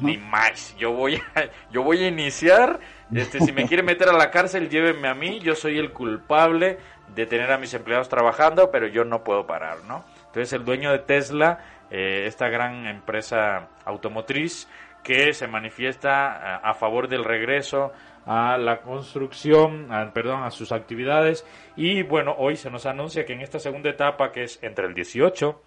[0.01, 2.79] ni más yo voy a, yo voy a iniciar
[3.13, 6.77] este si me quiere meter a la cárcel llévenme a mí yo soy el culpable
[7.15, 10.03] de tener a mis empleados trabajando, pero yo no puedo parar, ¿no?
[10.27, 11.59] Entonces el dueño de Tesla,
[11.91, 14.67] eh, esta gran empresa automotriz,
[15.03, 17.91] que se manifiesta a, favor del regreso
[18.25, 21.45] a la construcción, perdón, a sus actividades.
[21.75, 24.93] Y bueno, hoy se nos anuncia que en esta segunda etapa, que es entre el
[24.93, 25.61] 18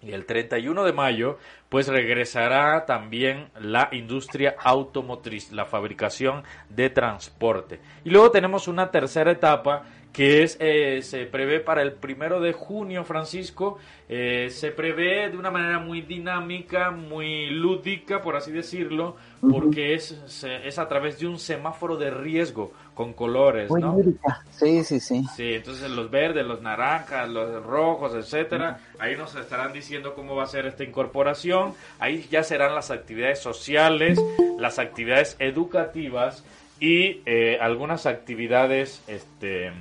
[0.00, 7.80] y el 31 de mayo, pues regresará también la industria automotriz, la fabricación de transporte.
[8.04, 12.52] Y luego tenemos una tercera etapa que es, eh, se prevé para el primero de
[12.52, 13.78] junio, Francisco.
[14.10, 20.20] Eh, se prevé de una manera muy dinámica, muy lúdica, por así decirlo, porque es,
[20.26, 23.96] se- es a través de un semáforo de riesgo con colores, Muy ¿no?
[23.96, 24.42] lírica.
[24.50, 25.24] Sí, sí, sí.
[25.34, 30.42] Sí, entonces los verdes, los naranjas, los rojos, etcétera, ahí nos estarán diciendo cómo va
[30.42, 31.72] a ser esta incorporación.
[31.98, 34.20] Ahí ya serán las actividades sociales,
[34.58, 36.44] las actividades educativas
[36.80, 39.72] y eh, algunas actividades, este,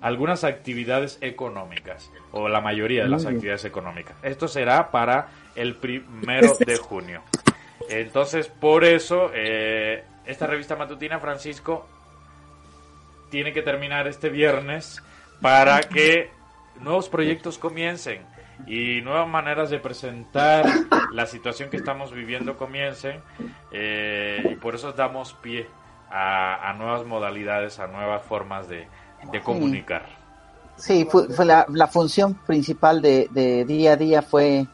[0.00, 4.16] algunas actividades económicas o la mayoría de las actividades económicas.
[4.22, 7.22] Esto será para el primero de junio.
[7.88, 11.86] Entonces, por eso, eh, esta revista matutina, Francisco,
[13.30, 15.02] tiene que terminar este viernes
[15.40, 16.30] para que
[16.80, 18.22] nuevos proyectos comiencen
[18.66, 20.66] y nuevas maneras de presentar
[21.12, 23.20] la situación que estamos viviendo comiencen
[23.72, 25.66] eh, y por eso damos pie
[26.10, 28.86] a, a nuevas modalidades, a nuevas formas de,
[29.30, 30.06] de comunicar.
[30.76, 34.66] Sí, fue, fue la, la función principal de, de día a día fue,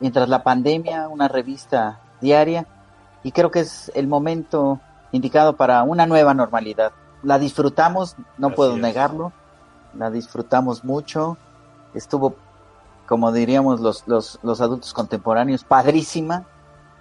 [0.00, 2.66] mientras la pandemia, una revista diaria
[3.22, 4.80] y creo que es el momento
[5.12, 6.92] indicado para una nueva normalidad.
[7.22, 8.80] La disfrutamos, no Así puedo es.
[8.80, 9.32] negarlo,
[9.94, 11.36] la disfrutamos mucho,
[11.92, 12.36] estuvo,
[13.06, 16.44] como diríamos los, los, los adultos contemporáneos, padrísima,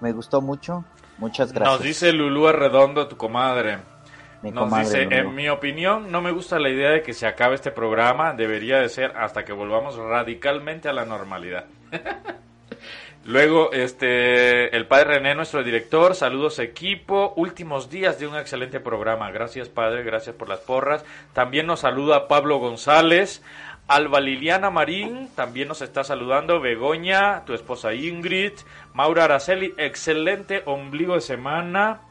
[0.02, 0.84] me gustó mucho,
[1.18, 1.78] muchas gracias.
[1.78, 3.80] Nos dice Lulú Arredondo, tu comadre.
[4.42, 7.56] Mi Nos dice, en mi opinión, no me gusta la idea de que se acabe
[7.56, 11.66] este programa, debería de ser hasta que volvamos radicalmente a la normalidad.
[13.26, 19.30] Luego, este, el padre René, nuestro director, saludos equipo, últimos días de un excelente programa,
[19.30, 21.04] gracias padre, gracias por las porras.
[21.34, 23.44] También nos saluda Pablo González,
[23.88, 28.54] Alba Liliana Marín, también nos está saludando Begoña, tu esposa Ingrid,
[28.94, 32.02] Maura Araceli, excelente ombligo de semana.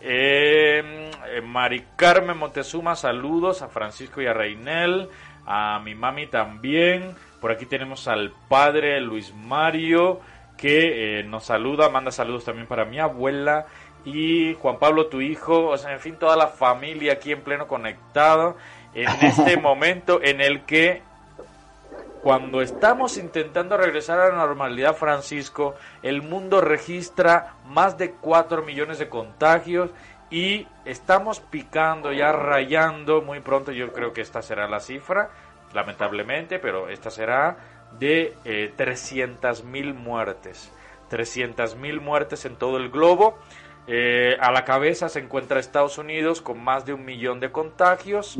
[0.00, 5.08] Eh, eh, Mari Carmen Montezuma, saludos a Francisco y a Reinel,
[5.46, 7.14] a mi mami también.
[7.40, 10.20] Por aquí tenemos al padre Luis Mario
[10.56, 13.66] que eh, nos saluda, manda saludos también para mi abuela
[14.04, 17.66] y Juan Pablo, tu hijo, o sea, en fin, toda la familia aquí en pleno
[17.66, 18.56] conectado
[18.94, 21.02] en este momento en el que
[22.22, 28.98] cuando estamos intentando regresar a la normalidad, Francisco, el mundo registra más de 4 millones
[28.98, 29.90] de contagios
[30.30, 35.30] y estamos picando, ya rayando, muy pronto yo creo que esta será la cifra,
[35.72, 37.56] lamentablemente, pero esta será
[37.98, 40.70] de eh, 300 mil muertes.
[41.08, 43.38] 300 mil muertes en todo el globo.
[43.90, 48.36] Eh, a la cabeza se encuentra Estados Unidos con más de un millón de contagios.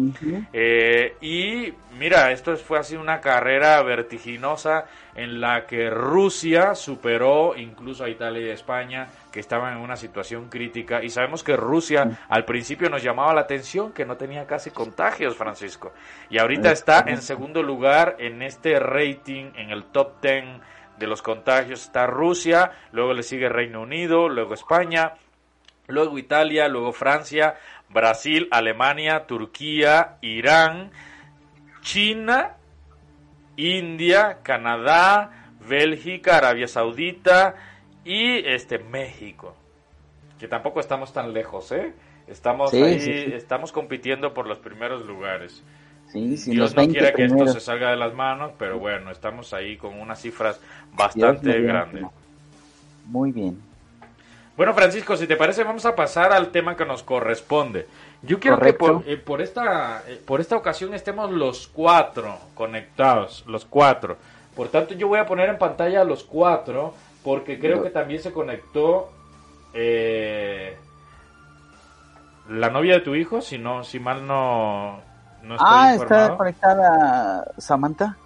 [0.52, 4.84] Eh, y mira, esto fue así una carrera vertiginosa
[5.14, 9.96] en la que Rusia superó incluso a Italia y a España, que estaban en una
[9.96, 11.02] situación crítica.
[11.02, 15.34] Y sabemos que Rusia al principio nos llamaba la atención que no tenía casi contagios,
[15.34, 15.94] Francisco.
[16.28, 20.44] Y ahorita está en segundo lugar en este rating, en el top 10
[20.98, 21.84] de los contagios.
[21.84, 25.14] Está Rusia, luego le sigue Reino Unido, luego España,
[25.88, 27.56] luego Italia, luego Francia,
[27.88, 30.90] Brasil, Alemania, Turquía, Irán,
[31.82, 32.56] China,
[33.56, 37.56] India, Canadá, Bélgica, Arabia Saudita
[38.04, 39.56] y este México.
[40.38, 41.94] Que tampoco estamos tan lejos, ¿eh?
[42.26, 43.32] Estamos Sí, ahí, sí, sí.
[43.32, 45.64] estamos compitiendo por los primeros lugares.
[46.06, 49.10] Sí, sí, Dios no 20 quiera que esto se salga de las manos, pero bueno,
[49.10, 50.60] estamos ahí con unas cifras
[50.92, 52.06] bastante grandes.
[53.04, 53.67] Muy bien.
[54.58, 57.86] Bueno, Francisco, si te parece, vamos a pasar al tema que nos corresponde.
[58.22, 58.86] Yo quiero Correcto.
[58.86, 64.16] que por, eh, por esta, eh, por esta ocasión estemos los cuatro conectados, los cuatro.
[64.56, 66.92] Por tanto, yo voy a poner en pantalla a los cuatro,
[67.22, 69.12] porque creo que también se conectó
[69.74, 70.76] eh,
[72.48, 75.00] la novia de tu hijo, si no, si mal no,
[75.44, 76.24] no estoy Ah, informado.
[76.24, 78.16] está conectada Samantha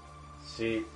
[0.47, 0.87] Sí.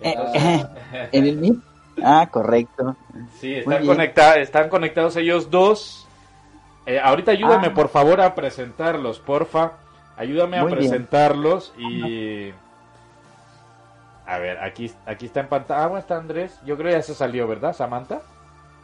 [0.00, 0.66] Eh, Entonces,
[1.12, 1.69] en el Meet.
[2.04, 2.96] Ah, correcto.
[3.40, 6.06] Sí, están, conecta- están conectados ellos dos.
[6.86, 7.74] Eh, ahorita ayúdame Ah.
[7.74, 9.72] por favor a presentarlos, porfa.
[10.16, 10.76] Ayúdame a bien.
[10.78, 12.52] presentarlos y...
[14.26, 15.82] A ver, aquí, aquí está en pantalla.
[15.84, 16.58] Ah, bueno, está Andrés.
[16.64, 18.20] Yo creo que ya se salió, ¿verdad, Samantha?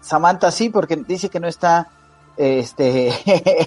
[0.01, 1.89] Samantha sí, porque dice que no está,
[2.37, 3.13] este,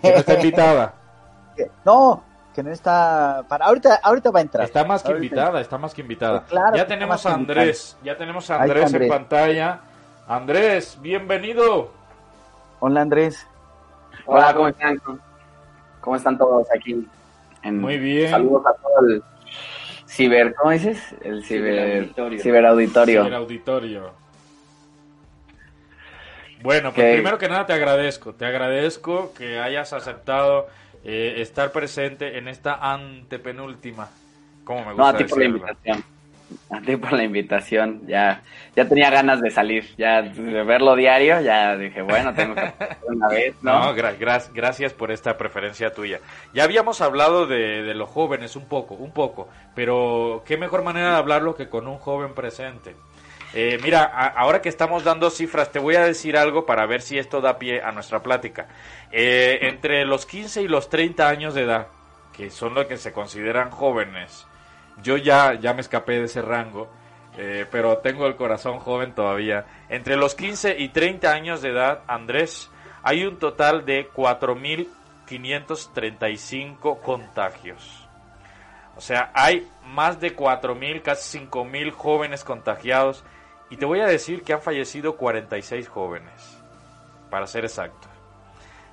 [0.01, 0.93] Que no está invitada.
[1.85, 2.23] no,
[2.59, 4.65] que no está para ahorita, ahorita va a entrar.
[4.65, 6.43] Está más que Ahorita- invitada, está más que invitada.
[6.43, 9.09] Claro que ya tenemos más que a Andrés, ya tenemos a Andrés en Andrés.
[9.09, 9.79] pantalla.
[10.27, 11.91] Andrés, bienvenido.
[12.81, 13.47] Hola Andrés.
[14.25, 15.01] Hola, ¿cómo están?
[16.01, 17.07] ¿Cómo están todos aquí?
[17.63, 18.29] En- Muy bien.
[18.29, 19.23] Saludos a todo el
[20.05, 21.01] ciber, ¿cómo dices?
[21.21, 22.41] El ciber, Ciberauditorio.
[22.43, 23.25] ciberauditorio.
[23.25, 24.11] el auditorio.
[26.61, 30.67] Bueno, pues primero que nada te agradezco, te agradezco que hayas aceptado
[31.03, 34.09] eh, estar presente en esta antepenúltima.
[34.63, 36.03] Como me No, gusta a ti por la invitación.
[36.69, 38.07] A ti por la invitación.
[38.07, 38.43] Ya,
[38.75, 39.85] ya tenía ganas de salir.
[39.97, 42.71] Ya de verlo diario, ya dije, bueno, tengo que
[43.07, 43.81] una vez, ¿no?
[43.81, 46.21] No, gra- gra- gracias por esta preferencia tuya.
[46.53, 51.11] Ya habíamos hablado de, de los jóvenes un poco, un poco, pero qué mejor manera
[51.11, 52.95] de hablarlo que con un joven presente.
[53.53, 57.17] Eh, mira, ahora que estamos dando cifras, te voy a decir algo para ver si
[57.17, 58.67] esto da pie a nuestra plática.
[59.11, 61.87] Eh, entre los 15 y los 30 años de edad,
[62.31, 64.45] que son los que se consideran jóvenes,
[65.01, 66.89] yo ya, ya me escapé de ese rango,
[67.37, 69.65] eh, pero tengo el corazón joven todavía.
[69.89, 72.69] Entre los 15 y 30 años de edad, Andrés,
[73.01, 78.07] hay un total de 4.535 contagios.
[78.95, 83.23] O sea, hay más de 4.000, casi 5.000 jóvenes contagiados.
[83.69, 86.57] Y te voy a decir que han fallecido 46 jóvenes,
[87.29, 88.07] para ser exacto.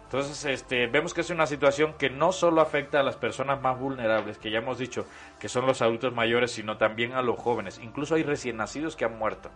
[0.04, 3.78] Entonces, este, vemos que es una situación que no solo afecta a las personas más
[3.78, 5.04] vulnerables, que ya hemos dicho
[5.40, 7.80] que son los adultos mayores, sino también a los jóvenes.
[7.82, 9.50] Incluso hay recién nacidos que han muerto.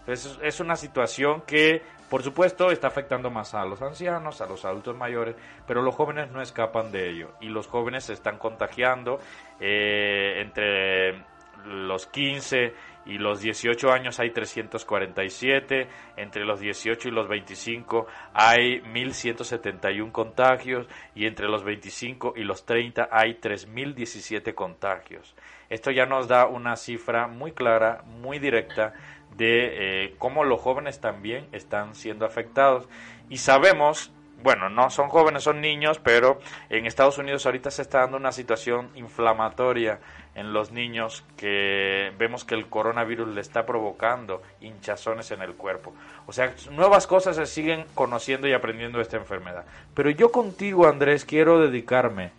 [0.00, 4.64] Entonces, es una situación que, por supuesto, está afectando más a los ancianos, a los
[4.64, 5.36] adultos mayores,
[5.66, 7.32] pero los jóvenes no escapan de ello.
[7.40, 9.20] Y los jóvenes se están contagiando
[9.60, 11.24] eh, entre
[11.66, 12.74] los 15
[13.06, 20.86] y los 18 años hay 347, entre los 18 y los 25 hay 1171 contagios
[21.14, 25.34] y entre los 25 y los 30 hay 3017 contagios.
[25.68, 28.94] Esto ya nos da una cifra muy clara, muy directa
[29.36, 32.88] de eh, cómo los jóvenes también están siendo afectados
[33.28, 34.12] y sabemos
[34.44, 36.38] bueno, no son jóvenes, son niños, pero
[36.68, 40.00] en Estados Unidos ahorita se está dando una situación inflamatoria
[40.34, 45.92] en los niños que vemos que el coronavirus le está provocando hinchazones en el cuerpo.
[46.26, 49.64] O sea, nuevas cosas se siguen conociendo y aprendiendo de esta enfermedad.
[49.94, 52.30] Pero yo contigo, Andrés, quiero dedicarme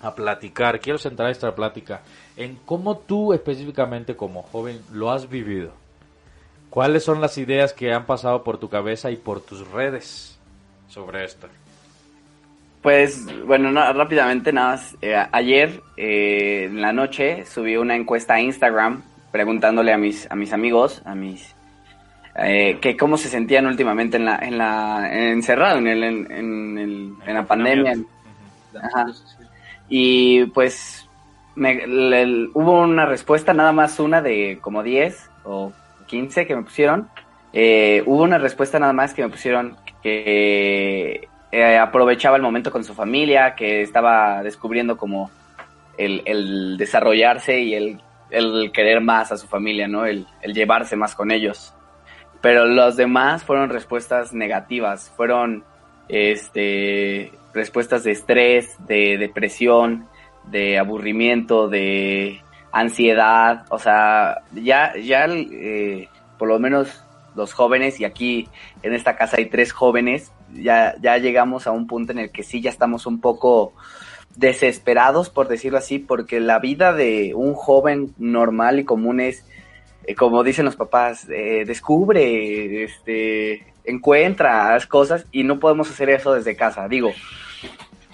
[0.00, 2.02] a platicar, quiero centrar esta plática
[2.36, 5.72] en cómo tú específicamente como joven lo has vivido.
[6.70, 10.32] ¿Cuáles son las ideas que han pasado por tu cabeza y por tus redes?
[10.92, 11.48] sobre esto?
[12.82, 14.96] Pues, bueno, no, rápidamente, nada más.
[15.02, 20.34] eh, ayer, eh, en la noche, subí una encuesta a Instagram preguntándole a mis, a
[20.34, 21.54] mis amigos, a mis,
[22.36, 26.78] eh, que cómo se sentían últimamente en la, en la, encerrado en el, en, en
[26.78, 27.94] el- en la pandemia.
[28.82, 29.06] Ajá.
[29.88, 31.08] Y pues,
[31.54, 35.72] me, le- hubo una respuesta, nada más una de como 10 o
[36.06, 37.08] 15 que me pusieron.
[37.52, 42.82] Eh, hubo una respuesta nada más que me pusieron que eh, aprovechaba el momento con
[42.82, 45.30] su familia, que estaba descubriendo como
[45.96, 48.00] el, desarrollarse y el,
[48.30, 50.06] el querer más a su familia, ¿no?
[50.06, 51.74] El, el llevarse más con ellos.
[52.40, 55.64] Pero los demás fueron respuestas negativas, fueron
[56.08, 60.08] este respuestas de estrés, de depresión,
[60.44, 62.40] de aburrimiento, de
[62.72, 68.48] ansiedad, o sea, ya, ya eh, por lo menos los jóvenes, y aquí
[68.82, 72.42] en esta casa hay tres jóvenes, ya, ya llegamos a un punto en el que
[72.42, 73.72] sí ya estamos un poco
[74.36, 79.44] desesperados, por decirlo así, porque la vida de un joven normal y común es,
[80.04, 86.32] eh, como dicen los papás, eh, descubre, este, encuentra, cosas, y no podemos hacer eso
[86.32, 86.88] desde casa.
[86.88, 87.12] Digo,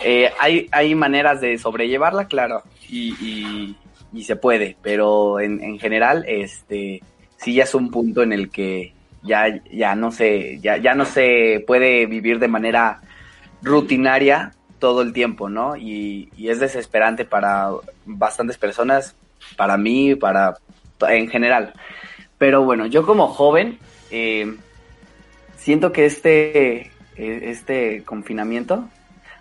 [0.04, 3.76] eh, hay, hay maneras de sobrellevarla, claro, y, y,
[4.12, 7.00] y se puede, pero en, en general, este,
[7.36, 11.04] sí ya es un punto en el que ya, ya no se, ya, ya no
[11.04, 13.00] se puede vivir de manera
[13.62, 15.76] rutinaria todo el tiempo, ¿no?
[15.76, 17.70] Y, es desesperante para
[18.06, 19.16] bastantes personas,
[19.56, 20.56] para mí, para,
[21.08, 21.72] en general.
[22.38, 23.78] Pero bueno, yo como joven,
[24.10, 24.56] eh,
[25.56, 28.88] siento que este, eh, este confinamiento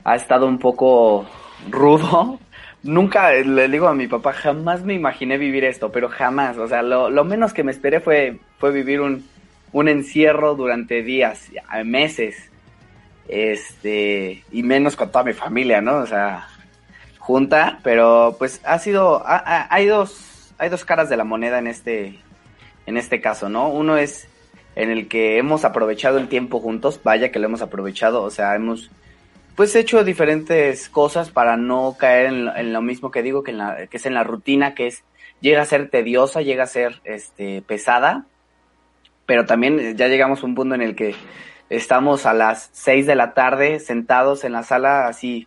[0.03, 1.25] ha estado un poco
[1.69, 2.39] rudo.
[2.83, 6.57] Nunca le digo a mi papá, jamás me imaginé vivir esto, pero jamás.
[6.57, 9.23] O sea, lo, lo menos que me esperé fue, fue vivir un,
[9.71, 11.47] un encierro durante días,
[11.85, 12.49] meses.
[13.27, 15.97] Este, y menos con toda mi familia, ¿no?
[15.97, 16.47] O sea,
[17.19, 21.59] junta, pero pues ha sido, ha- ha- hay dos, hay dos caras de la moneda
[21.59, 22.19] en este,
[22.85, 23.67] en este caso, ¿no?
[23.69, 24.29] Uno es
[24.75, 28.55] en el que hemos aprovechado el tiempo juntos, vaya que lo hemos aprovechado, o sea,
[28.55, 28.91] hemos
[29.57, 33.51] pues hecho diferentes cosas para no caer en lo, en lo mismo que digo, que,
[33.51, 35.03] en la, que es en la rutina, que es,
[35.41, 38.25] llega a ser tediosa, llega a ser este, pesada,
[39.27, 41.13] pero también ya llegamos a un punto en el que
[41.69, 45.45] estamos a las 6 de la tarde sentados en la sala así,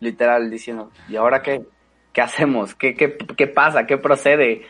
[0.00, 1.62] literal, diciendo, ¿y ahora qué?
[2.12, 2.74] ¿Qué hacemos?
[2.74, 3.86] ¿Qué, qué, qué pasa?
[3.86, 4.62] ¿Qué procede?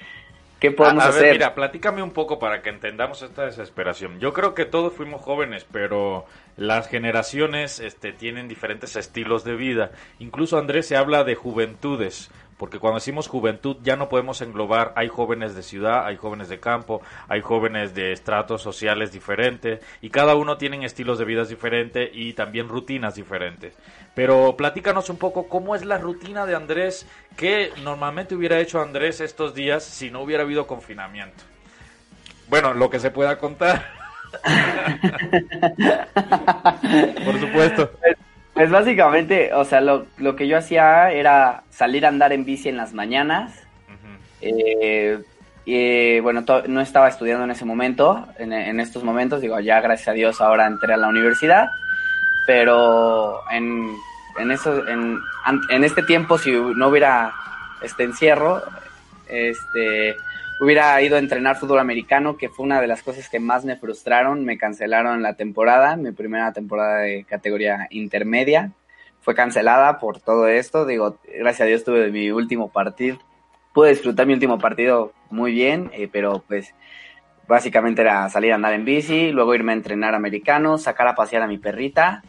[0.58, 1.32] ¿Qué podemos a, a ver, hacer?
[1.34, 4.18] mira, platícame un poco para que entendamos esta desesperación.
[4.18, 6.24] Yo creo que todos fuimos jóvenes, pero
[6.56, 9.92] las generaciones este, tienen diferentes estilos de vida.
[10.18, 15.08] Incluso Andrés se habla de juventudes, porque cuando decimos juventud ya no podemos englobar, hay
[15.08, 20.34] jóvenes de ciudad, hay jóvenes de campo, hay jóvenes de estratos sociales diferentes, y cada
[20.34, 23.74] uno tiene estilos de vida diferentes y también rutinas diferentes.
[24.14, 27.06] Pero platícanos un poco cómo es la rutina de Andrés,
[27.36, 31.44] qué normalmente hubiera hecho Andrés estos días si no hubiera habido confinamiento.
[32.48, 33.86] Bueno, lo que se pueda contar.
[37.24, 37.90] Por supuesto.
[38.58, 42.68] Pues básicamente, o sea, lo, lo que yo hacía era salir a andar en bici
[42.68, 43.52] en las mañanas.
[43.86, 44.18] Ujú.
[44.40, 45.18] Eh,
[45.64, 50.08] y, bueno, no estaba estudiando en ese momento, en, en estos momentos, digo, ya gracias
[50.08, 51.68] a Dios ahora entré a la universidad,
[52.48, 53.94] pero en,
[54.38, 55.20] en, eso, en,
[55.70, 57.32] en este tiempo, si no hubiera
[57.80, 58.60] este encierro,
[59.28, 60.16] este,
[60.60, 63.76] hubiera ido a entrenar fútbol americano, que fue una de las cosas que más me
[63.76, 68.72] frustraron, me cancelaron la temporada, mi primera temporada de categoría intermedia,
[69.20, 73.18] fue cancelada por todo esto, digo, gracias a Dios tuve mi último partido,
[73.72, 76.74] pude disfrutar mi último partido muy bien, eh, pero pues
[77.46, 81.42] básicamente era salir a andar en bici, luego irme a entrenar americano, sacar a pasear
[81.42, 82.22] a mi perrita,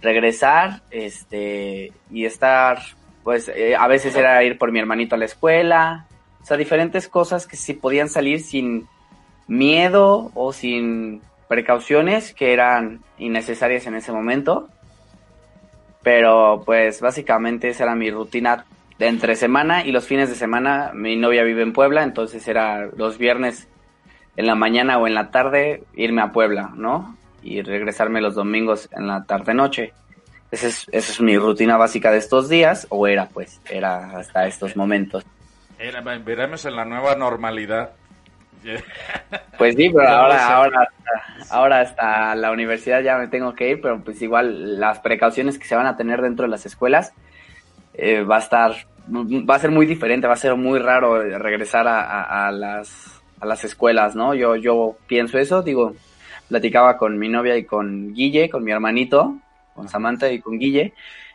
[0.00, 2.80] regresar, este, y estar,
[3.24, 6.05] pues eh, a veces era ir por mi hermanito a la escuela,
[6.46, 8.86] o sea, diferentes cosas que sí podían salir sin
[9.48, 14.68] miedo o sin precauciones que eran innecesarias en ese momento.
[16.04, 18.64] Pero pues básicamente esa era mi rutina
[18.96, 20.92] de entre semana y los fines de semana.
[20.94, 23.66] Mi novia vive en Puebla, entonces era los viernes
[24.36, 27.16] en la mañana o en la tarde irme a Puebla, ¿no?
[27.42, 29.94] Y regresarme los domingos en la tarde-noche.
[30.52, 34.46] Esa es, esa es mi rutina básica de estos días, o era pues, era hasta
[34.46, 35.26] estos momentos.
[35.78, 37.90] Era- veremos en la nueva normalidad.
[39.58, 43.80] Pues sí, pero ahora, ahora, hasta, ahora hasta la universidad ya me tengo que ir,
[43.80, 47.14] pero pues igual las precauciones que se van a tener dentro de las escuelas
[47.94, 48.72] eh, va a estar,
[49.08, 53.22] va a ser muy diferente, va a ser muy raro regresar a, a- a las,
[53.40, 54.34] a las escuelas, ¿no?
[54.34, 55.94] Yo, yo pienso eso, digo,
[56.48, 59.38] platicaba con mi novia y con Guille, con mi hermanito,
[59.74, 60.92] con Samantha y con Guille,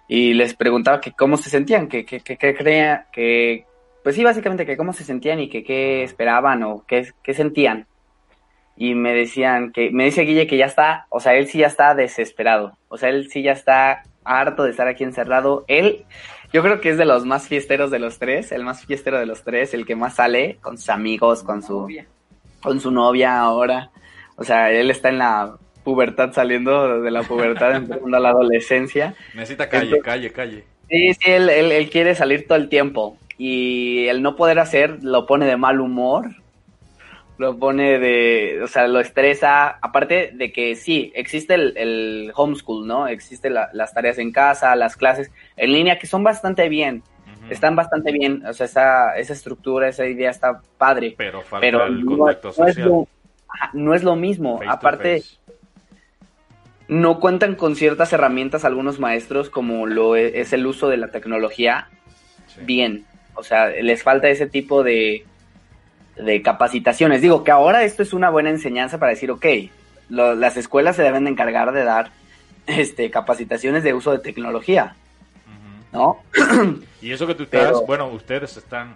[0.07, 3.65] y les preguntaba que cómo se sentían, que, que, que, que crea, que,
[4.03, 7.87] pues sí, básicamente que cómo se sentían y que qué esperaban o qué, qué sentían.
[8.77, 11.67] Y me decían que, me dice Guille que ya está, o sea, él sí ya
[11.67, 15.65] está desesperado, o sea, él sí ya está harto de estar aquí encerrado.
[15.67, 16.05] Él,
[16.53, 19.25] yo creo que es de los más fiesteros de los tres, el más fiestero de
[19.25, 21.87] los tres, el que más sale con sus amigos, con su,
[22.61, 23.91] con su novia ahora.
[24.35, 29.13] O sea, él está en la pubertad saliendo de la pubertad, empezando a la adolescencia.
[29.33, 30.63] Necesita calle, Entonces- calle, calle.
[30.89, 33.17] Sí, sí, él, él, él quiere salir todo el tiempo.
[33.43, 36.29] Y el no poder hacer lo pone de mal humor.
[37.39, 38.61] Lo pone de.
[38.63, 39.79] O sea, lo estresa.
[39.81, 43.07] Aparte de que sí, existe el, el homeschool, ¿no?
[43.07, 47.01] Existen la- las tareas en casa, las clases en línea, que son bastante bien.
[47.49, 48.45] Están bastante bien.
[48.45, 51.15] O sea, esa, esa estructura, esa idea está padre.
[51.17, 53.07] Pero falta Pero el no, contacto no es lo,
[53.73, 54.59] no es lo mismo.
[54.59, 55.23] face Aparte
[56.87, 61.07] no cuentan con ciertas herramientas algunos maestros como lo e- es el uso de la
[61.07, 61.87] tecnología
[62.47, 62.61] Sí.
[62.65, 63.05] bien.
[63.35, 65.25] O sea, les falta ese tipo de,
[66.17, 67.21] de capacitaciones.
[67.21, 69.45] Digo que ahora esto es una buena enseñanza para decir, ok,
[70.09, 72.11] lo- las escuelas se deben de encargar de dar
[72.67, 74.95] este, capacitaciones de uso de tecnología.
[75.91, 76.21] ¿no?
[77.01, 78.95] Y eso que tú estás, Pero- bueno, ustedes están,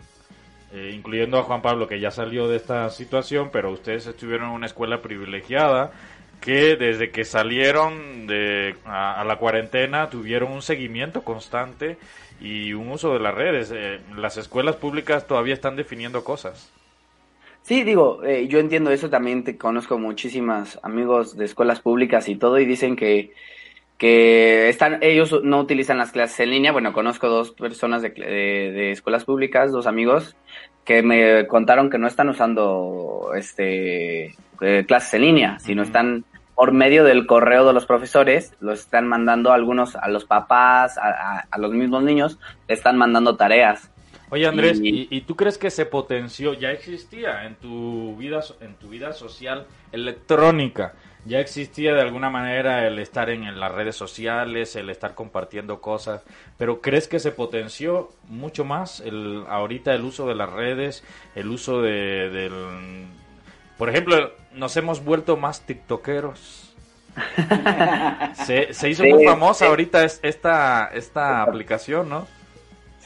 [0.74, 4.54] eh, incluyendo a Juan Pablo, que ya salió de esta situación, pero ustedes estuvieron en
[4.56, 5.92] una escuela privilegiada
[6.40, 11.98] que desde que salieron de, a, a la cuarentena tuvieron un seguimiento constante
[12.40, 13.72] y un uso de las redes.
[13.76, 16.72] Eh, las escuelas públicas todavía están definiendo cosas.
[17.64, 22.36] Sí, digo, eh, yo entiendo eso, también te conozco muchísimos amigos de escuelas públicas y
[22.36, 23.34] todo y dicen que,
[23.98, 26.72] que están, ellos no utilizan las clases en línea.
[26.72, 30.36] Bueno, conozco dos personas de, de- de escuelas públicas, dos amigos,
[30.84, 36.24] que me contaron que no están usando este eh, clases en línea, sino están
[36.56, 41.10] por medio del correo de los profesores, los están mandando algunos a los papás, a,
[41.10, 43.92] a- a los mismos niños, le están mandando tareas.
[44.30, 46.54] Oye Andrés, Y- ¿y, tú crees que se potenció?
[46.54, 50.94] Ya existía en tu vida en tu vida social electrónica.
[51.28, 55.82] Ya existía de alguna manera el estar en, en las redes sociales, el estar compartiendo
[55.82, 56.24] cosas,
[56.58, 61.04] pero ¿crees que se potenció mucho más el ahorita el uso de las redes,
[61.34, 63.08] el uso de del
[63.78, 66.74] por ejemplo, nos hemos vuelto más tiktokeros.
[68.46, 69.70] Se, se hizo Sí, muy famosa sí.
[69.70, 72.28] ahorita es- esta esta aplicación, ¿no?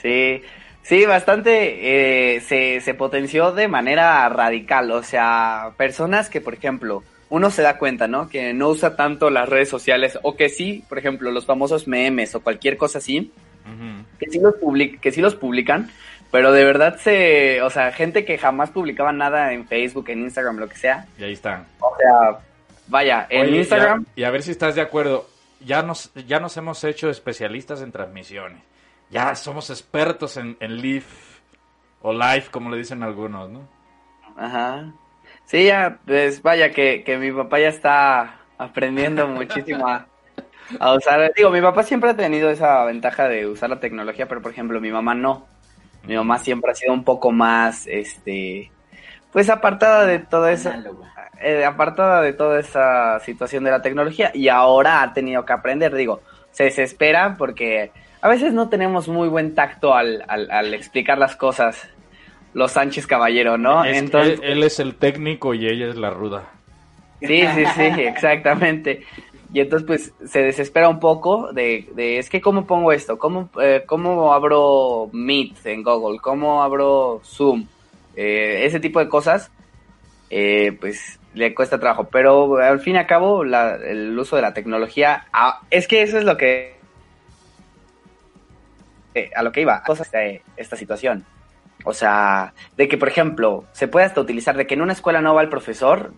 [0.01, 0.41] Sí,
[0.81, 4.89] Sí, bastante eh, se, se potenció de manera radical.
[4.91, 8.27] O sea, personas que, por ejemplo, uno se da cuenta, ¿no?
[8.27, 12.33] Que no usa tanto las redes sociales o que sí, por ejemplo, los famosos memes
[12.33, 13.31] o cualquier cosa así,
[14.17, 14.55] que, sí los
[14.99, 15.91] que sí los publican,
[16.31, 20.57] pero de verdad se, o sea, gente que jamás publicaba nada en Facebook, en Instagram,
[20.57, 21.07] lo que sea.
[21.17, 21.65] Y ahí están.
[21.79, 22.39] O sea,
[22.87, 24.05] vaya, en Instagram.
[24.15, 25.27] Y a, ver si estás de acuerdo.
[25.61, 28.61] Ya nos, ya nos hemos hecho especialistas en transmisiones.
[29.09, 31.05] Ya somos expertos en, en live
[32.01, 33.67] o live, como le dicen algunos, ¿no?
[34.37, 34.93] Ajá.
[35.45, 40.05] Sí, ya, pues vaya que, que mi papá ya está aprendiendo muchísimo a,
[40.79, 41.31] a usar.
[41.35, 44.79] Digo, mi papá siempre ha tenido esa ventaja de usar la tecnología, pero por ejemplo,
[44.79, 45.47] mi mamá no.
[46.03, 48.71] Mi mamá siempre ha sido un poco más, este,
[49.31, 50.83] pues apartada de toda esa,
[51.41, 55.93] eh, apartada de toda esa situación de la tecnología y ahora ha tenido que aprender.
[55.93, 56.21] Digo,
[56.51, 57.91] se desespera porque
[58.21, 61.89] a veces no tenemos muy buen tacto al, al, al explicar las cosas
[62.53, 63.85] los Sánchez Caballero, ¿no?
[63.85, 66.43] Entonces, él, es el técnico y ella es la ruda.
[67.21, 69.03] Sí, sí, sí, exactamente.
[69.51, 73.49] Y entonces pues se desespera un poco de, de es que cómo pongo esto, cómo,
[73.61, 77.65] eh, cómo abro Meet en Google, cómo abro Zoom,
[78.15, 79.51] eh, ese tipo de cosas,
[80.29, 82.09] eh, pues le cuesta trabajo.
[82.11, 86.03] Pero al fin y al cabo la, el uso de la tecnología, ah, es que
[86.03, 86.77] eso es lo que
[89.35, 91.25] a lo que iba, cosas de esta situación.
[91.85, 95.21] O sea, de que, por ejemplo, se puede hasta utilizar de que en una escuela
[95.21, 96.13] no va el profesor,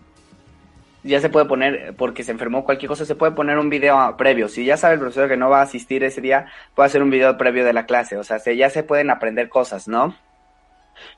[1.02, 4.48] ya se puede poner, porque se enfermó cualquier cosa, se puede poner un video previo.
[4.48, 7.10] Si ya sabe el profesor que no va a asistir ese día, puede hacer un
[7.10, 8.16] video previo de la clase.
[8.16, 10.14] O sea, ya se pueden aprender cosas, ¿no?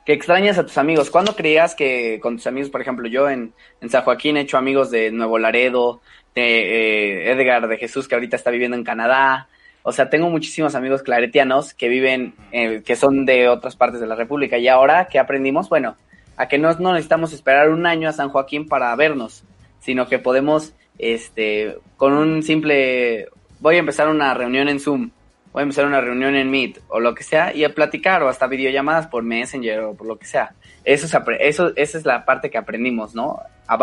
[0.05, 1.09] Que extrañas a tus amigos.
[1.09, 4.57] ¿Cuándo creías que con tus amigos, por ejemplo, yo en, en San Joaquín he hecho
[4.57, 6.01] amigos de Nuevo Laredo,
[6.33, 9.47] de eh, Edgar de Jesús, que ahorita está viviendo en Canadá,
[9.87, 14.07] o sea, tengo muchísimos amigos claretianos que viven, eh, que son de otras partes de
[14.07, 14.57] la República.
[14.57, 15.69] Y ahora, ¿qué aprendimos?
[15.69, 15.95] Bueno,
[16.37, 19.43] a que no, no necesitamos esperar un año a San Joaquín para vernos,
[19.79, 23.27] sino que podemos, este, con un simple,
[23.59, 25.11] voy a empezar una reunión en Zoom,
[25.51, 28.29] voy a empezar una reunión en Meet o lo que sea y a platicar o
[28.29, 30.53] hasta videollamadas por Messenger o por lo que sea.
[30.83, 33.39] Eso es, eso, esa es la parte que aprendimos, ¿no?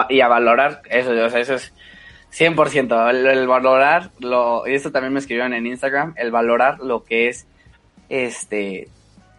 [0.09, 1.73] y a valorar eso, eso es
[2.33, 7.05] 100%, el, el valorar, lo, y esto también me escribieron en Instagram, el valorar lo
[7.05, 7.47] que es,
[8.09, 8.89] este,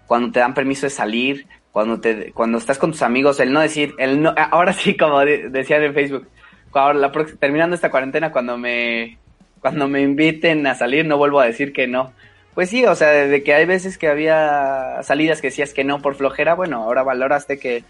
[0.05, 3.61] cuando te dan permiso de salir, cuando te, cuando estás con tus amigos, el no
[3.61, 6.27] decir, el no, ahora sí, como decían en Facebook,
[6.73, 9.17] ahora terminando esta cuarentena, cuando me,
[9.59, 12.13] cuando me inviten a salir, no vuelvo a decir que no.
[12.53, 16.01] Pues sí, o sea, desde que hay veces que había salidas que decías que no
[16.01, 17.83] por flojera, bueno, ahora valoraste que,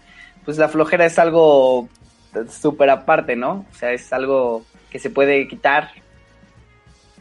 [0.44, 1.88] pues la flojera es algo
[2.48, 3.66] súper aparte, ¿no?
[3.70, 5.90] O sea, es algo que se puede quitar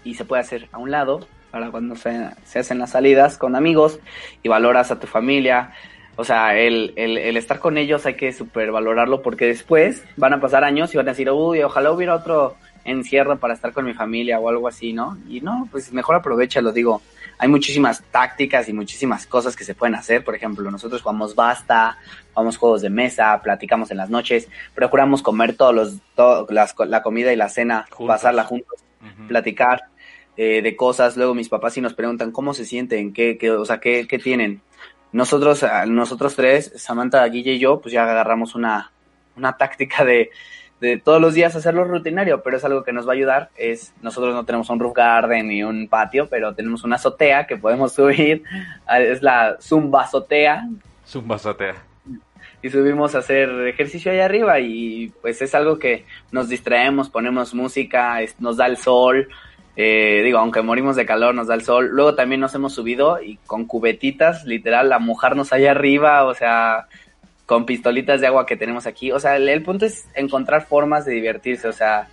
[0.03, 3.99] y se puede hacer a un lado para cuando se, hacen las salidas con amigos
[4.41, 5.71] y valoras a tu familia.
[6.15, 10.39] O sea, el, el, estar con ellos hay que super valorarlo porque después van a
[10.39, 12.55] pasar años y van a decir, uy, ojalá hubiera otro
[12.85, 15.17] encierro para estar con mi familia o algo así, ¿no?
[15.27, 17.01] Y no, pues mejor aprovecha, lo digo.
[17.39, 20.23] Hay muchísimas tácticas y muchísimas cosas que se pueden hacer.
[20.23, 21.97] Por ejemplo, nosotros jugamos basta,
[22.31, 27.01] jugamos juegos de mesa, platicamos en las noches, procuramos comer todos los, todo, las, la
[27.01, 28.83] comida y la cena, pasarla juntos,
[29.27, 29.85] platicar
[30.37, 31.17] eh, de cosas.
[31.17, 34.19] Luego mis papás sí nos preguntan cómo se sienten, qué, qué o sea, qué, qué
[34.19, 34.61] tienen.
[35.13, 38.91] Nosotros, nosotros tres, Samantha, Guille y yo, pues ya agarramos una,
[39.37, 40.31] una táctica de
[40.83, 43.49] de todos los días hacerlo rutinario, pero es algo que nos va a ayudar.
[43.55, 47.55] Es nosotros no tenemos un roof garden ni un patio, pero tenemos una azotea que
[47.55, 48.43] podemos subir.
[48.99, 50.67] Es la zumba azotea.
[51.07, 51.75] Zumba azotea.
[52.61, 57.53] Y subimos a hacer ejercicio ahí arriba y pues es algo que nos distraemos, ponemos
[57.53, 59.29] música, nos da el sol.
[59.75, 61.89] Eh, digo, aunque morimos de calor, nos da el sol.
[61.91, 66.87] Luego también nos hemos subido y con cubetitas, literal, a mojarnos allá arriba, o sea,
[67.45, 69.11] con pistolitas de agua que tenemos aquí.
[69.11, 71.67] O sea, el, punto es encontrar formas de divertirse.
[71.67, 72.07] O sea,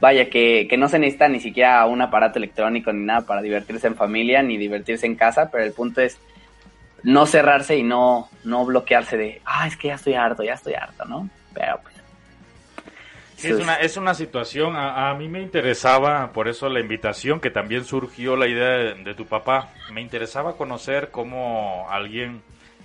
[0.00, 3.86] vaya, que, que, no se necesita ni siquiera un aparato electrónico ni nada para divertirse
[3.86, 6.18] en familia ni divertirse en casa, pero el punto es
[7.04, 10.74] no cerrarse y no, no bloquearse de, ah, es que ya estoy harto, ya estoy
[10.74, 11.28] harto, ¿no?
[11.54, 11.91] Pero pues.
[13.42, 17.50] Es, una, es una situación, a, a, mí me interesaba, por eso la invitación, que
[17.50, 22.42] también surgió la idea de, de tu papá, me interesaba conocer cómo alguien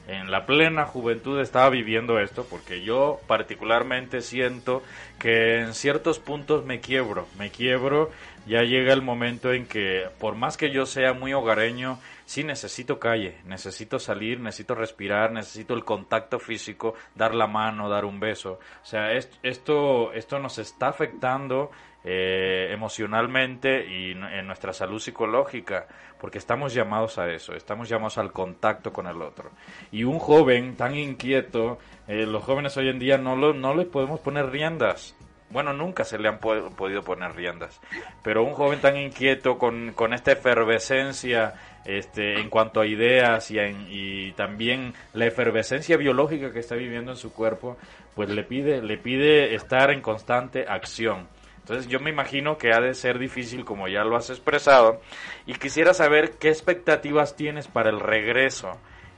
[0.07, 4.81] en la plena juventud estaba viviendo esto, porque yo particularmente siento
[5.19, 8.09] que en ciertos puntos me quiebro, me quiebro,
[8.47, 12.99] ya llega el momento en que por más que yo sea muy hogareño, sí necesito
[12.99, 18.59] calle, necesito salir, necesito respirar, necesito el contacto físico, dar la mano, dar un beso.
[18.81, 21.71] O sea, esto, esto nos está afectando
[22.09, 25.87] eh, emocionalmente y en nuestra salud psicológica,
[26.17, 29.51] porque estamos llamados a eso, estamos llamados al contacto con el otro.
[29.91, 33.87] Y un joven tan inquieto, eh, los jóvenes hoy en día no, lo, no les
[33.87, 35.16] podemos poner riendas.
[35.49, 37.79] Bueno, nunca se le han podido poner riendas,
[38.21, 41.53] pero un joven tan inquieto con, con esta efervescencia
[41.85, 47.17] este, en cuanto a ideas y, y también la efervescencia biológica que está viviendo en
[47.17, 47.77] su cuerpo,
[48.13, 51.27] pues le pide, le pide estar en constante acción.
[51.67, 55.01] Entonces yo me imagino que ha de ser difícil como ya lo has expresado
[55.45, 58.71] y quisiera saber qué expectativas tienes para el regreso.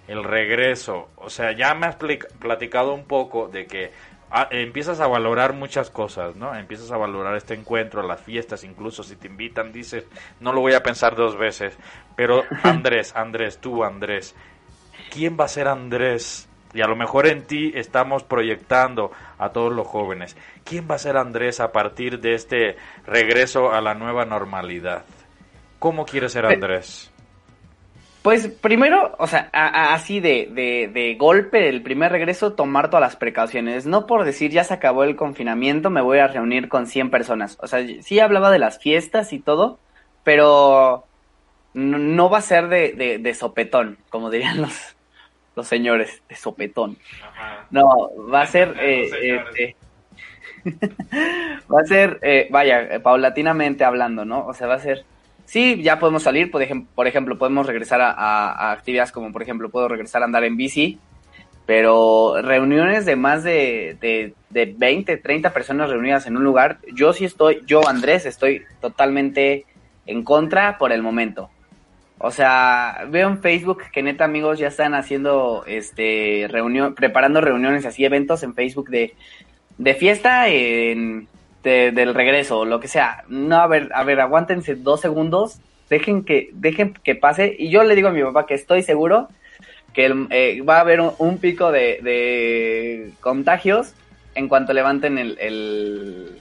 [0.07, 3.91] El regreso, o sea, ya me has platicado un poco de que
[4.32, 6.55] ah, empiezas a valorar muchas cosas, ¿no?
[6.55, 10.05] Empiezas a valorar este encuentro, las fiestas, incluso si te invitan, dices,
[10.39, 11.77] no lo voy a pensar dos veces.
[12.15, 14.36] Pero Andrés, Andrés, tú Andrés,
[15.11, 19.73] ¿quién va a ser Andrés y a lo mejor en ti estamos proyectando a todos
[19.73, 20.38] los jóvenes.
[20.63, 25.03] ¿Quién va a ser Andrés a partir de este regreso a la nueva normalidad?
[25.80, 27.11] ¿Cómo quiere ser Andrés?
[28.22, 33.15] Pues primero, o sea, así de, de, de, golpe, el primer regreso, tomar todas las
[33.15, 33.86] precauciones.
[33.86, 37.57] No por decir ya se acabó el confinamiento, me voy a reunir con 100 personas.
[37.61, 39.80] O sea, sí hablaba de las fiestas y todo,
[40.24, 41.05] pero
[41.74, 44.95] no, va a ser de, de sopetón, como dirían los,
[45.59, 46.97] los señores de sopetón.
[47.70, 49.76] No, va a ser, eh, este,
[51.72, 54.45] va a ser, eh, vaya, paulatinamente hablando, ¿no?
[54.45, 55.03] O sea, va a ser,
[55.50, 59.70] sí, ya podemos salir, por, ejemplo, por ejemplo podemos regresar a, actividades como, por ejemplo,
[59.70, 61.00] puedo regresar a andar en bici,
[61.66, 67.14] pero reuniones de más de, de, de 20, 30 personas reunidas en un lugar, yo
[67.14, 69.66] sí estoy, yo Andrés, estoy totalmente
[70.06, 71.50] en contra por el momento.
[72.20, 77.86] O sea, veo en Facebook que neta amigos ya están haciendo este reunión, preparando reuniones
[77.86, 79.16] así, eventos en Facebook de,
[79.78, 81.28] de fiesta en,
[81.64, 83.24] del regreso, lo que sea.
[83.28, 87.55] No, a ver, a ver, aguántense dos segundos, dejen que, dejen que pase.
[87.57, 89.28] Y yo le digo a mi papá que estoy seguro
[89.93, 93.93] que eh, va a haber un, pico de, de, contagios
[94.36, 96.39] en cuanto levanten el, el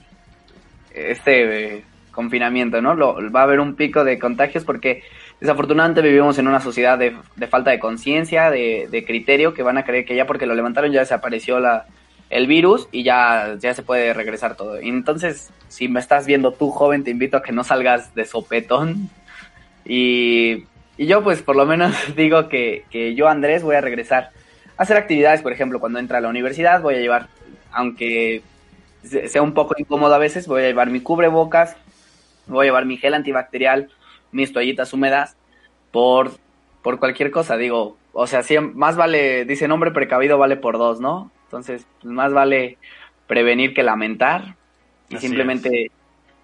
[0.93, 2.95] este confinamiento, ¿no?
[3.31, 5.03] Va a haber un pico de contagios porque
[5.39, 7.15] Desafortunadamente vivimos en una sociedad de,
[7.47, 10.99] falta de conciencia, de, criterio, que van a creer que ya porque lo levantaron ya
[10.99, 11.85] desapareció la,
[12.29, 14.77] el virus y ya, ya se puede regresar todo.
[14.77, 19.09] entonces, si me estás viendo tú, joven, te invito a que no salgas de sopetón.
[19.85, 20.65] Y,
[20.97, 24.31] yo, pues, por lo menos digo que, que yo, Andrés, voy a regresar
[24.77, 27.27] a hacer actividades, por ejemplo, cuando entra a la universidad, voy a llevar,
[27.71, 28.43] aunque
[29.03, 31.75] sea un poco incómodo a veces, voy a llevar mi cubrebocas,
[32.47, 33.89] voy a llevar mi gel antibacterial,
[34.31, 35.35] mis toallitas húmedas
[35.91, 36.31] por,
[36.81, 38.41] por cualquier cosa, digo, o sea,
[38.73, 41.31] más vale, dice hombre precavido vale por dos, ¿no?
[41.49, 42.77] Entonces, pues, más vale
[43.25, 44.55] prevenir que lamentar.
[45.09, 45.89] Y simplemente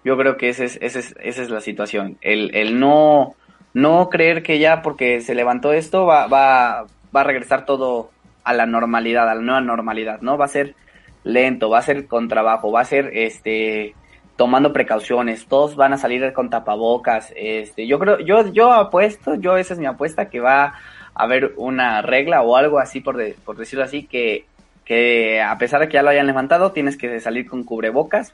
[0.04, 3.36] yo creo que ese es, ese es, esa es la situación, el, el no,
[3.74, 8.10] no creer que ya porque se levantó esto va, va, va a regresar todo
[8.42, 10.36] a la normalidad, a la nueva normalidad, ¿no?
[10.36, 10.74] Va a ser
[11.22, 13.94] lento, va a ser con trabajo, va a ser este
[14.36, 19.56] tomando precauciones, todos van a salir con tapabocas, este, yo creo, yo, yo apuesto, yo
[19.56, 20.74] esa es mi apuesta, que va a
[21.14, 24.44] haber una regla o algo así, por, por decirlo así, que,
[24.86, 28.32] que a pesar de que ya lo hayan levantado, tienes que salir con cubrebocas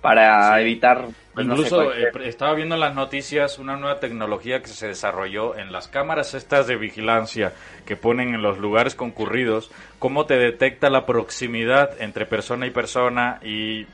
[0.00, 1.06] para evitar...
[1.34, 5.70] Pues, Incluso eh, estaba viendo en las noticias una nueva tecnología que se desarrolló en
[5.70, 7.52] las cámaras estas de vigilancia
[7.86, 13.38] que ponen en los lugares concurridos, cómo te detecta la proximidad entre persona y persona
[13.42, 13.86] y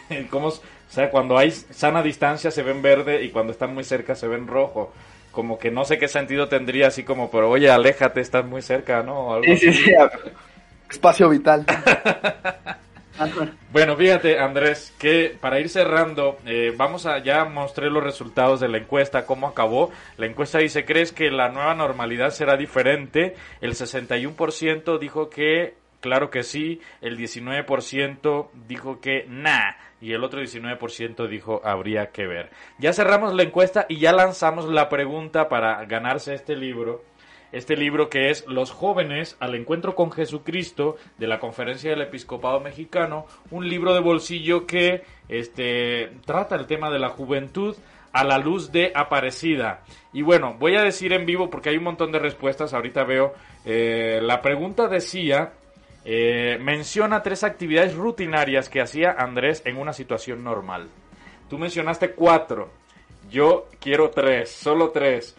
[0.30, 4.14] ¿Cómo, o sea, cuando hay sana distancia se ven verde y cuando están muy cerca
[4.14, 4.92] se ven rojo.
[5.30, 9.02] Como que no sé qué sentido tendría así como, pero oye, aléjate, estás muy cerca,
[9.02, 9.40] ¿no?
[9.42, 9.92] sí, sí, sí.
[10.90, 11.64] Espacio vital.
[13.72, 18.68] bueno, fíjate, Andrés, que para ir cerrando, eh, vamos a ya mostré los resultados de
[18.68, 19.90] la encuesta, cómo acabó.
[20.16, 23.34] La encuesta dice, ¿crees que la nueva normalidad será diferente?
[23.60, 25.74] El 61% dijo que
[26.04, 29.72] Claro que sí, el 19% dijo que nah
[30.02, 32.50] y el otro 19% dijo habría que ver.
[32.78, 37.02] Ya cerramos la encuesta y ya lanzamos la pregunta para ganarse este libro.
[37.54, 42.58] Este libro que es Los jóvenes al encuentro con Jesucristo de la Conferencia del Episcopado
[42.58, 47.76] Mexicano, un libro de bolsillo que este, trata el tema de la juventud
[48.12, 49.84] a la luz de Aparecida.
[50.12, 53.34] Y bueno, voy a decir en vivo porque hay un montón de respuestas, ahorita veo,
[53.64, 55.52] eh, la pregunta decía
[56.04, 60.88] eh, menciona tres actividades rutinarias que hacía Andrés en una situación normal.
[61.48, 62.72] Tú mencionaste cuatro.
[63.30, 65.36] Yo quiero tres, solo tres.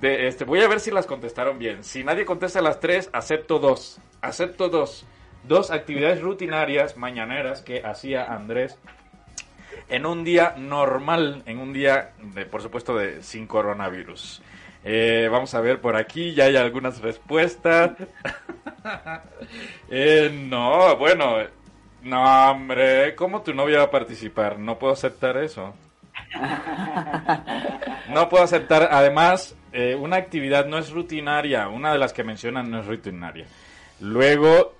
[0.00, 1.84] De, este, voy a ver si las contestaron bien.
[1.84, 3.98] Si nadie contesta las tres, acepto dos.
[4.20, 5.06] Acepto dos.
[5.44, 8.78] Dos actividades rutinarias mañaneras que hacía Andrés
[9.88, 14.42] en un día normal, en un día, de, por supuesto, de sin coronavirus.
[14.84, 17.92] Eh, vamos a ver por aquí, ya hay algunas respuestas.
[19.90, 21.38] Eh, no, bueno,
[22.02, 24.60] no, hombre, ¿cómo tu novia va a participar?
[24.60, 25.74] No puedo aceptar eso.
[28.10, 32.70] No puedo aceptar, además, eh, una actividad no es rutinaria, una de las que mencionan
[32.70, 33.46] no es rutinaria.
[34.00, 34.74] Luego,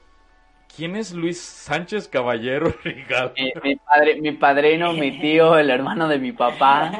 [0.75, 3.33] ¿quién es Luis Sánchez Caballero Rigal?
[3.37, 6.93] Mi, mi padre, mi padrino, mi tío, el hermano de mi papá.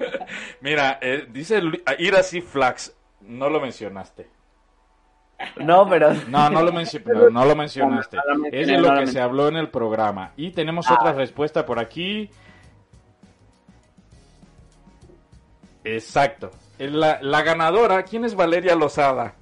[0.60, 4.28] Mira, eh, dice ah, Irasi Flax, no lo mencionaste.
[5.56, 6.12] No, pero.
[6.28, 7.14] No, no lo, no mencionaste.
[7.14, 8.00] No, no lo mencioné,
[8.52, 9.12] Es de lo lo que mencioné.
[9.12, 10.32] se habló en el programa.
[10.36, 10.96] Y tenemos Ah.
[11.00, 12.28] otra respuesta por aquí.
[15.84, 16.50] Exacto.
[16.78, 19.34] La, la ganadora, ¿quién es Valeria Lozada?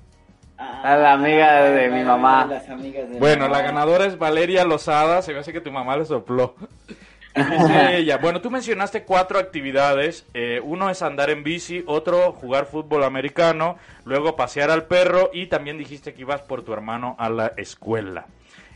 [0.57, 2.45] A la amiga de mi mamá.
[2.47, 3.63] Las amigas de Bueno, mi la mamá.
[3.63, 5.23] ganadora es Valeria Lozada.
[5.23, 6.55] Se me hace que tu mamá le sopló.
[7.37, 8.19] Dice ella.
[8.19, 10.27] Bueno, tú mencionaste cuatro actividades.
[10.35, 15.47] Eh, uno es andar en bici, otro jugar fútbol americano, luego pasear al perro y
[15.47, 18.27] también dijiste que ibas por tu hermano a la escuela.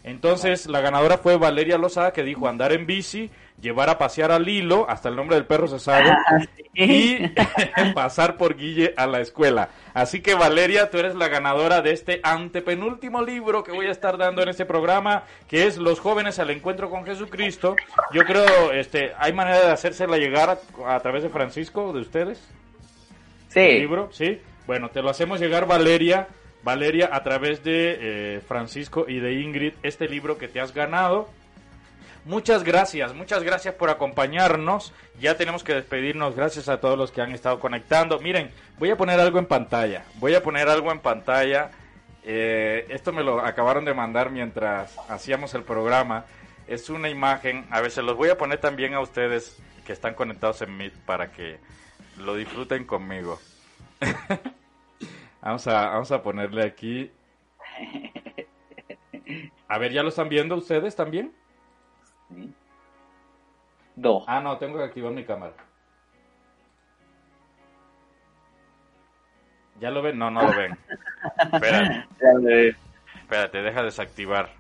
[0.05, 3.31] Entonces, la ganadora fue Valeria Lozada que dijo andar en bici,
[3.61, 6.11] llevar a pasear al hilo, hasta el nombre del perro se sabe,
[6.75, 7.29] y
[7.95, 9.69] pasar por Guille a la escuela.
[9.95, 14.17] Así que Valeria, tú eres la ganadora de este antepenúltimo libro que voy a estar
[14.19, 17.77] dando en este programa, que es Los jóvenes al encuentro con Jesucristo.
[18.13, 22.43] Yo creo, este, ¿hay manera de hacérsela llegar a, a través de Francisco, de ustedes?
[23.55, 23.79] ¿El Sí.
[23.81, 24.09] libro?
[24.13, 24.41] Sí.
[24.67, 26.29] Bueno, te lo hacemos llegar Valeria,
[26.63, 31.29] Valeria a través de eh, Francisco y de Ingrid, este libro que te has ganado.
[32.25, 34.93] Muchas gracias, muchas gracias por acompañarnos.
[35.21, 36.37] Ya tenemos que despedirnos.
[36.37, 38.21] Gracias a todos los que han estado conectando.
[38.21, 40.05] Miren, voy a poner algo en pantalla.
[40.21, 41.73] Voy a poner algo en pantalla.
[42.25, 46.27] Eh, esto me lo acabaron de mandar mientras hacíamos el programa.
[46.69, 47.67] Es una imagen.
[47.71, 51.33] A se los voy a poner también a ustedes que están conectados en Meet para
[51.33, 51.59] que
[52.19, 53.41] lo disfruten conmigo.
[55.43, 57.11] vamos, a, vamos a ponerle aquí.
[59.67, 61.33] A ver, ¿ya lo están viendo ustedes también?
[63.97, 64.25] Do.
[64.27, 65.55] Ah, no, tengo que activar mi cámara.
[69.81, 70.19] ¿Ya lo ven?
[70.19, 70.79] No, no lo ven.
[71.53, 72.07] Espérate,
[73.21, 74.51] espérate, deja desactivar.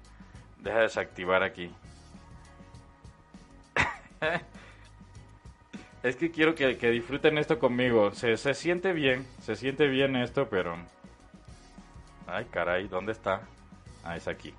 [0.58, 1.72] Deja desactivar aquí.
[6.02, 8.10] Es que quiero que, que disfruten esto conmigo.
[8.10, 10.74] Se, se siente bien, se siente bien esto, pero...
[12.26, 13.42] Ay, caray, ¿dónde está?
[14.02, 14.52] Ah, es aquí.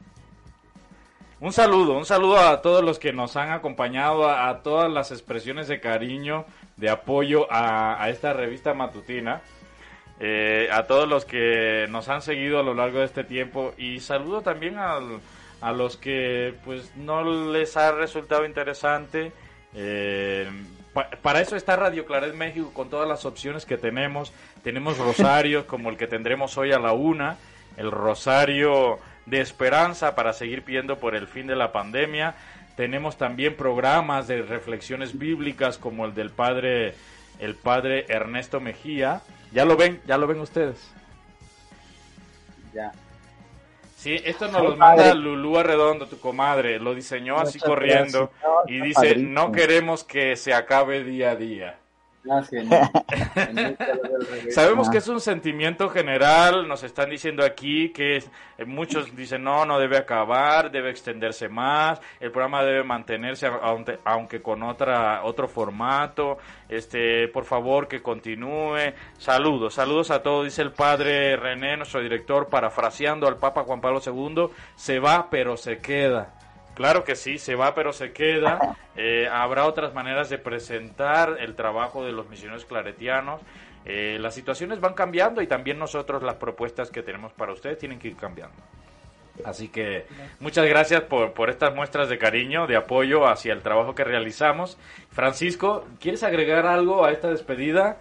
[1.44, 5.12] Un saludo, un saludo a todos los que nos han acompañado, a, a todas las
[5.12, 6.46] expresiones de cariño,
[6.78, 9.42] de apoyo a, a esta revista matutina,
[10.22, 14.00] eh, a todos los que nos han seguido a lo largo de este tiempo y
[14.00, 15.20] saludo también al-
[15.60, 19.34] a los que pues no les ha resultado interesante.
[19.76, 20.48] eh,
[20.94, 24.32] pa- para eso está Radio Claret México con todas las opciones que tenemos.
[24.64, 27.36] Tenemos rosarios como el que tendremos hoy a la una,
[27.76, 32.36] el rosario de esperanza para seguir pidiendo por el fin de la pandemia.
[32.76, 36.96] Tenemos también programas de reflexiones bíblicas como el del padre
[37.40, 39.22] el padre Ernesto Mejía.
[39.52, 40.92] Ya lo ven, ya lo ven ustedes.
[42.74, 42.92] Ya.
[43.98, 44.98] Sí, esto nos lo padre.
[44.98, 46.80] manda Lulú Arredondo, tu comadre.
[46.80, 48.70] Lo diseñó así corriendo gracias.
[48.70, 49.32] Y dice, padrísimo.
[49.32, 51.78] no queremos que se acabe día a día.
[52.24, 52.66] Gracias.
[54.52, 54.92] Sabemos Ah.
[54.92, 59.66] que es un sentimiento general, nos están diciendo aquí que es- eh, muchos dicen no,
[59.66, 65.48] no debe acabar, debe extenderse más, el programa debe mantenerse aunque, aunque con otra otro
[65.48, 66.38] formato,
[66.70, 68.94] este, por favor que continúe.
[69.18, 74.00] Saludos, saludos a todos, dice el padre René, nuestro director, parafraseando al Papa Juan Pablo
[74.06, 76.34] II, se va pero se queda.
[76.76, 78.76] Claro que sí, se va pero se queda.
[78.96, 83.42] Eh, habrá otras maneras de presentar el trabajo de los misioneros claretianos.
[83.86, 88.00] Eh, las situaciones van cambiando y también nosotros las propuestas que tenemos para ustedes tienen
[88.00, 88.56] que ir cambiando.
[89.46, 90.06] Así que
[90.40, 94.78] muchas gracias por, por estas muestras de cariño, de apoyo hacia el trabajo que realizamos.
[95.12, 97.98] Francisco, ¿quieres agregar algo a esta despedida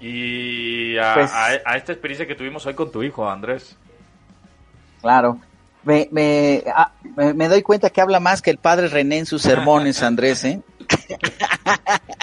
[0.00, 3.78] y a, Pues- a- a esta experiencia que tuvimos hoy con tu hijo, Andrés?
[5.00, 5.38] Claro.
[5.84, 9.26] Me, me, ah, me, me doy cuenta que habla más que el padre René en
[9.26, 10.60] sus sermones, Andrés, ¿eh?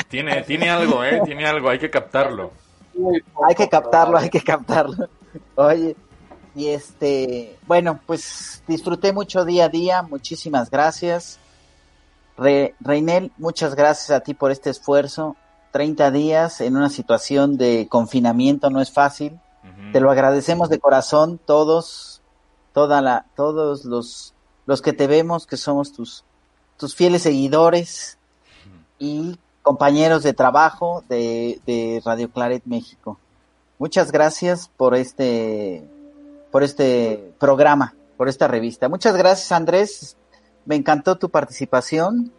[0.08, 1.22] Tiene, tiene algo, ¿eh?
[1.26, 2.52] Tiene algo, hay que captarlo.
[3.48, 5.08] Hay que captarlo, hay que captarlo.
[5.56, 5.96] Oye,
[6.56, 11.40] y este, bueno, pues disfruté mucho día a día, muchísimas gracias.
[12.38, 15.36] Re, Reinel, muchas gracias a ti por este esfuerzo.
[15.72, 19.40] 30 días en una situación de confinamiento no es fácil.
[19.94, 22.19] Te lo agradecemos de corazón todos,
[22.80, 24.34] toda la, todos los,
[24.66, 26.24] los que te vemos, que somos tus,
[26.78, 28.18] tus fieles seguidores.
[29.00, 33.20] y compañeros de trabajo de, de Radio Claret México.
[33.80, 35.86] Muchas gracias por este,
[36.52, 38.88] por este programa, por esta revista.
[38.88, 40.16] Muchas gracias, Andrés.
[40.64, 42.32] Me encantó tu participación.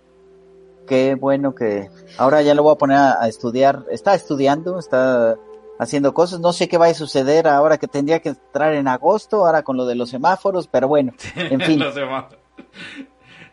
[0.86, 3.84] Qué bueno que ahora ya lo voy a poner a, a estudiar.
[3.90, 5.36] Está estudiando, está
[5.80, 6.40] haciendo cosas.
[6.40, 9.76] No sé qué va a suceder ahora que tendría que entrar en agosto, ahora con
[9.76, 11.78] lo de los semáforos, pero bueno, en fin.
[11.80, 12.38] Los semáforos.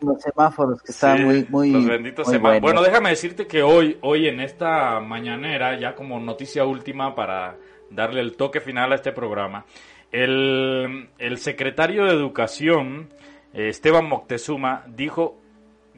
[0.00, 1.70] Los semáforos que están Sí, muy, muy.
[1.72, 2.60] los benditos muy semáforos.
[2.62, 2.80] buenos.
[2.80, 7.56] Bueno, déjame decirte que hoy, hoy en esta mañanera, ya como noticia última para
[7.90, 9.64] darle el toque final a este programa,
[10.12, 13.08] el, el secretario de Educación,
[13.52, 15.36] eh, Esteban Moctezuma, dijo,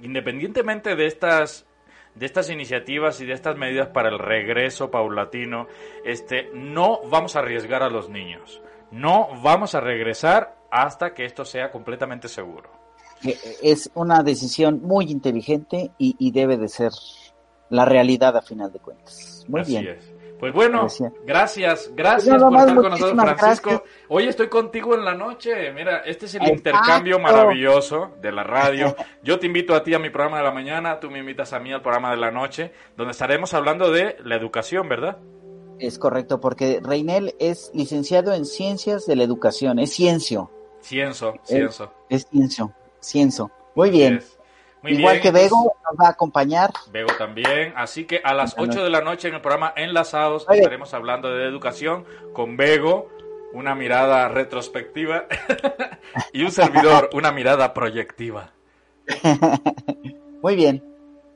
[0.03, 1.67] independientemente de estas
[2.15, 5.67] de estas iniciativas y de estas medidas para el regreso paulatino,
[6.05, 8.61] este, no vamos a arriesgar a los niños.
[8.91, 12.71] No vamos a regresar hasta que esto sea completamente seguro.
[13.23, 16.91] que es una decisión muy inteligente y, y debe de ser
[17.69, 19.45] la realidad a final de cuentas.
[19.49, 19.89] Muy Así bien.
[19.99, 20.10] es.
[20.41, 20.87] Pues bueno,
[21.27, 21.91] Gracias.
[21.95, 23.71] gracias, por estar con nosotros, Francisco.
[23.71, 23.91] gracias.
[24.09, 25.71] Hoy estoy contigo en la noche.
[25.73, 26.57] Mira, este es el Exacto.
[26.71, 28.97] intercambio maravilloso de la radio.
[29.23, 31.61] Yo te invito a ti a mi programa de la mañana, tú me invitas a
[31.61, 35.19] mí al programa de la noche, donde estaremos hablando de la educación, ¿verdad?
[35.79, 41.93] Es correcto, porque Reinel es licenciado en Ciencias de la Educación, es ciencio, Cienzo, cienzo.
[42.09, 43.51] es ciencio, cienzo.
[43.75, 44.17] Muy bien.
[44.17, 44.39] Es.
[44.83, 46.71] Muy Igual bien, que entonces- Bego nos va a acompañar.
[46.91, 47.73] Bego también.
[47.77, 50.59] Así que a las 8 de la noche en el programa Enlazados Oye.
[50.61, 53.09] estaremos hablando de educación con Bego,
[53.53, 55.25] una mirada retrospectiva,
[56.33, 58.53] y un servidor, una mirada proyectiva.
[60.43, 60.83] Muy bien.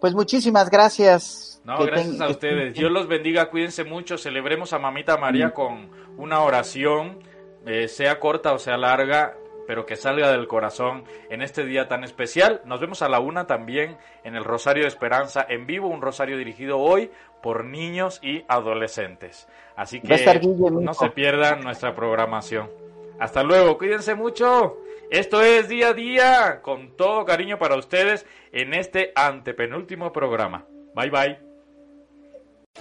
[0.00, 1.60] Pues muchísimas gracias.
[1.64, 2.74] No, gracias a ustedes.
[2.74, 5.88] Dios los bendiga, cuídense mucho, celebremos a Mamita María con
[6.18, 7.20] una oración,
[7.66, 9.34] eh, sea corta o sea larga,
[9.66, 12.62] pero que salga del corazón en este día tan especial.
[12.64, 16.36] Nos vemos a la una también en el Rosario de Esperanza en vivo, un rosario
[16.36, 17.10] dirigido hoy
[17.42, 19.48] por niños y adolescentes.
[19.76, 20.40] Así que
[20.80, 22.70] no se pierdan nuestra programación.
[23.18, 24.78] Hasta luego, cuídense mucho.
[25.10, 30.66] Esto es día a día, con todo cariño para ustedes en este antepenúltimo programa.
[30.94, 31.53] Bye bye.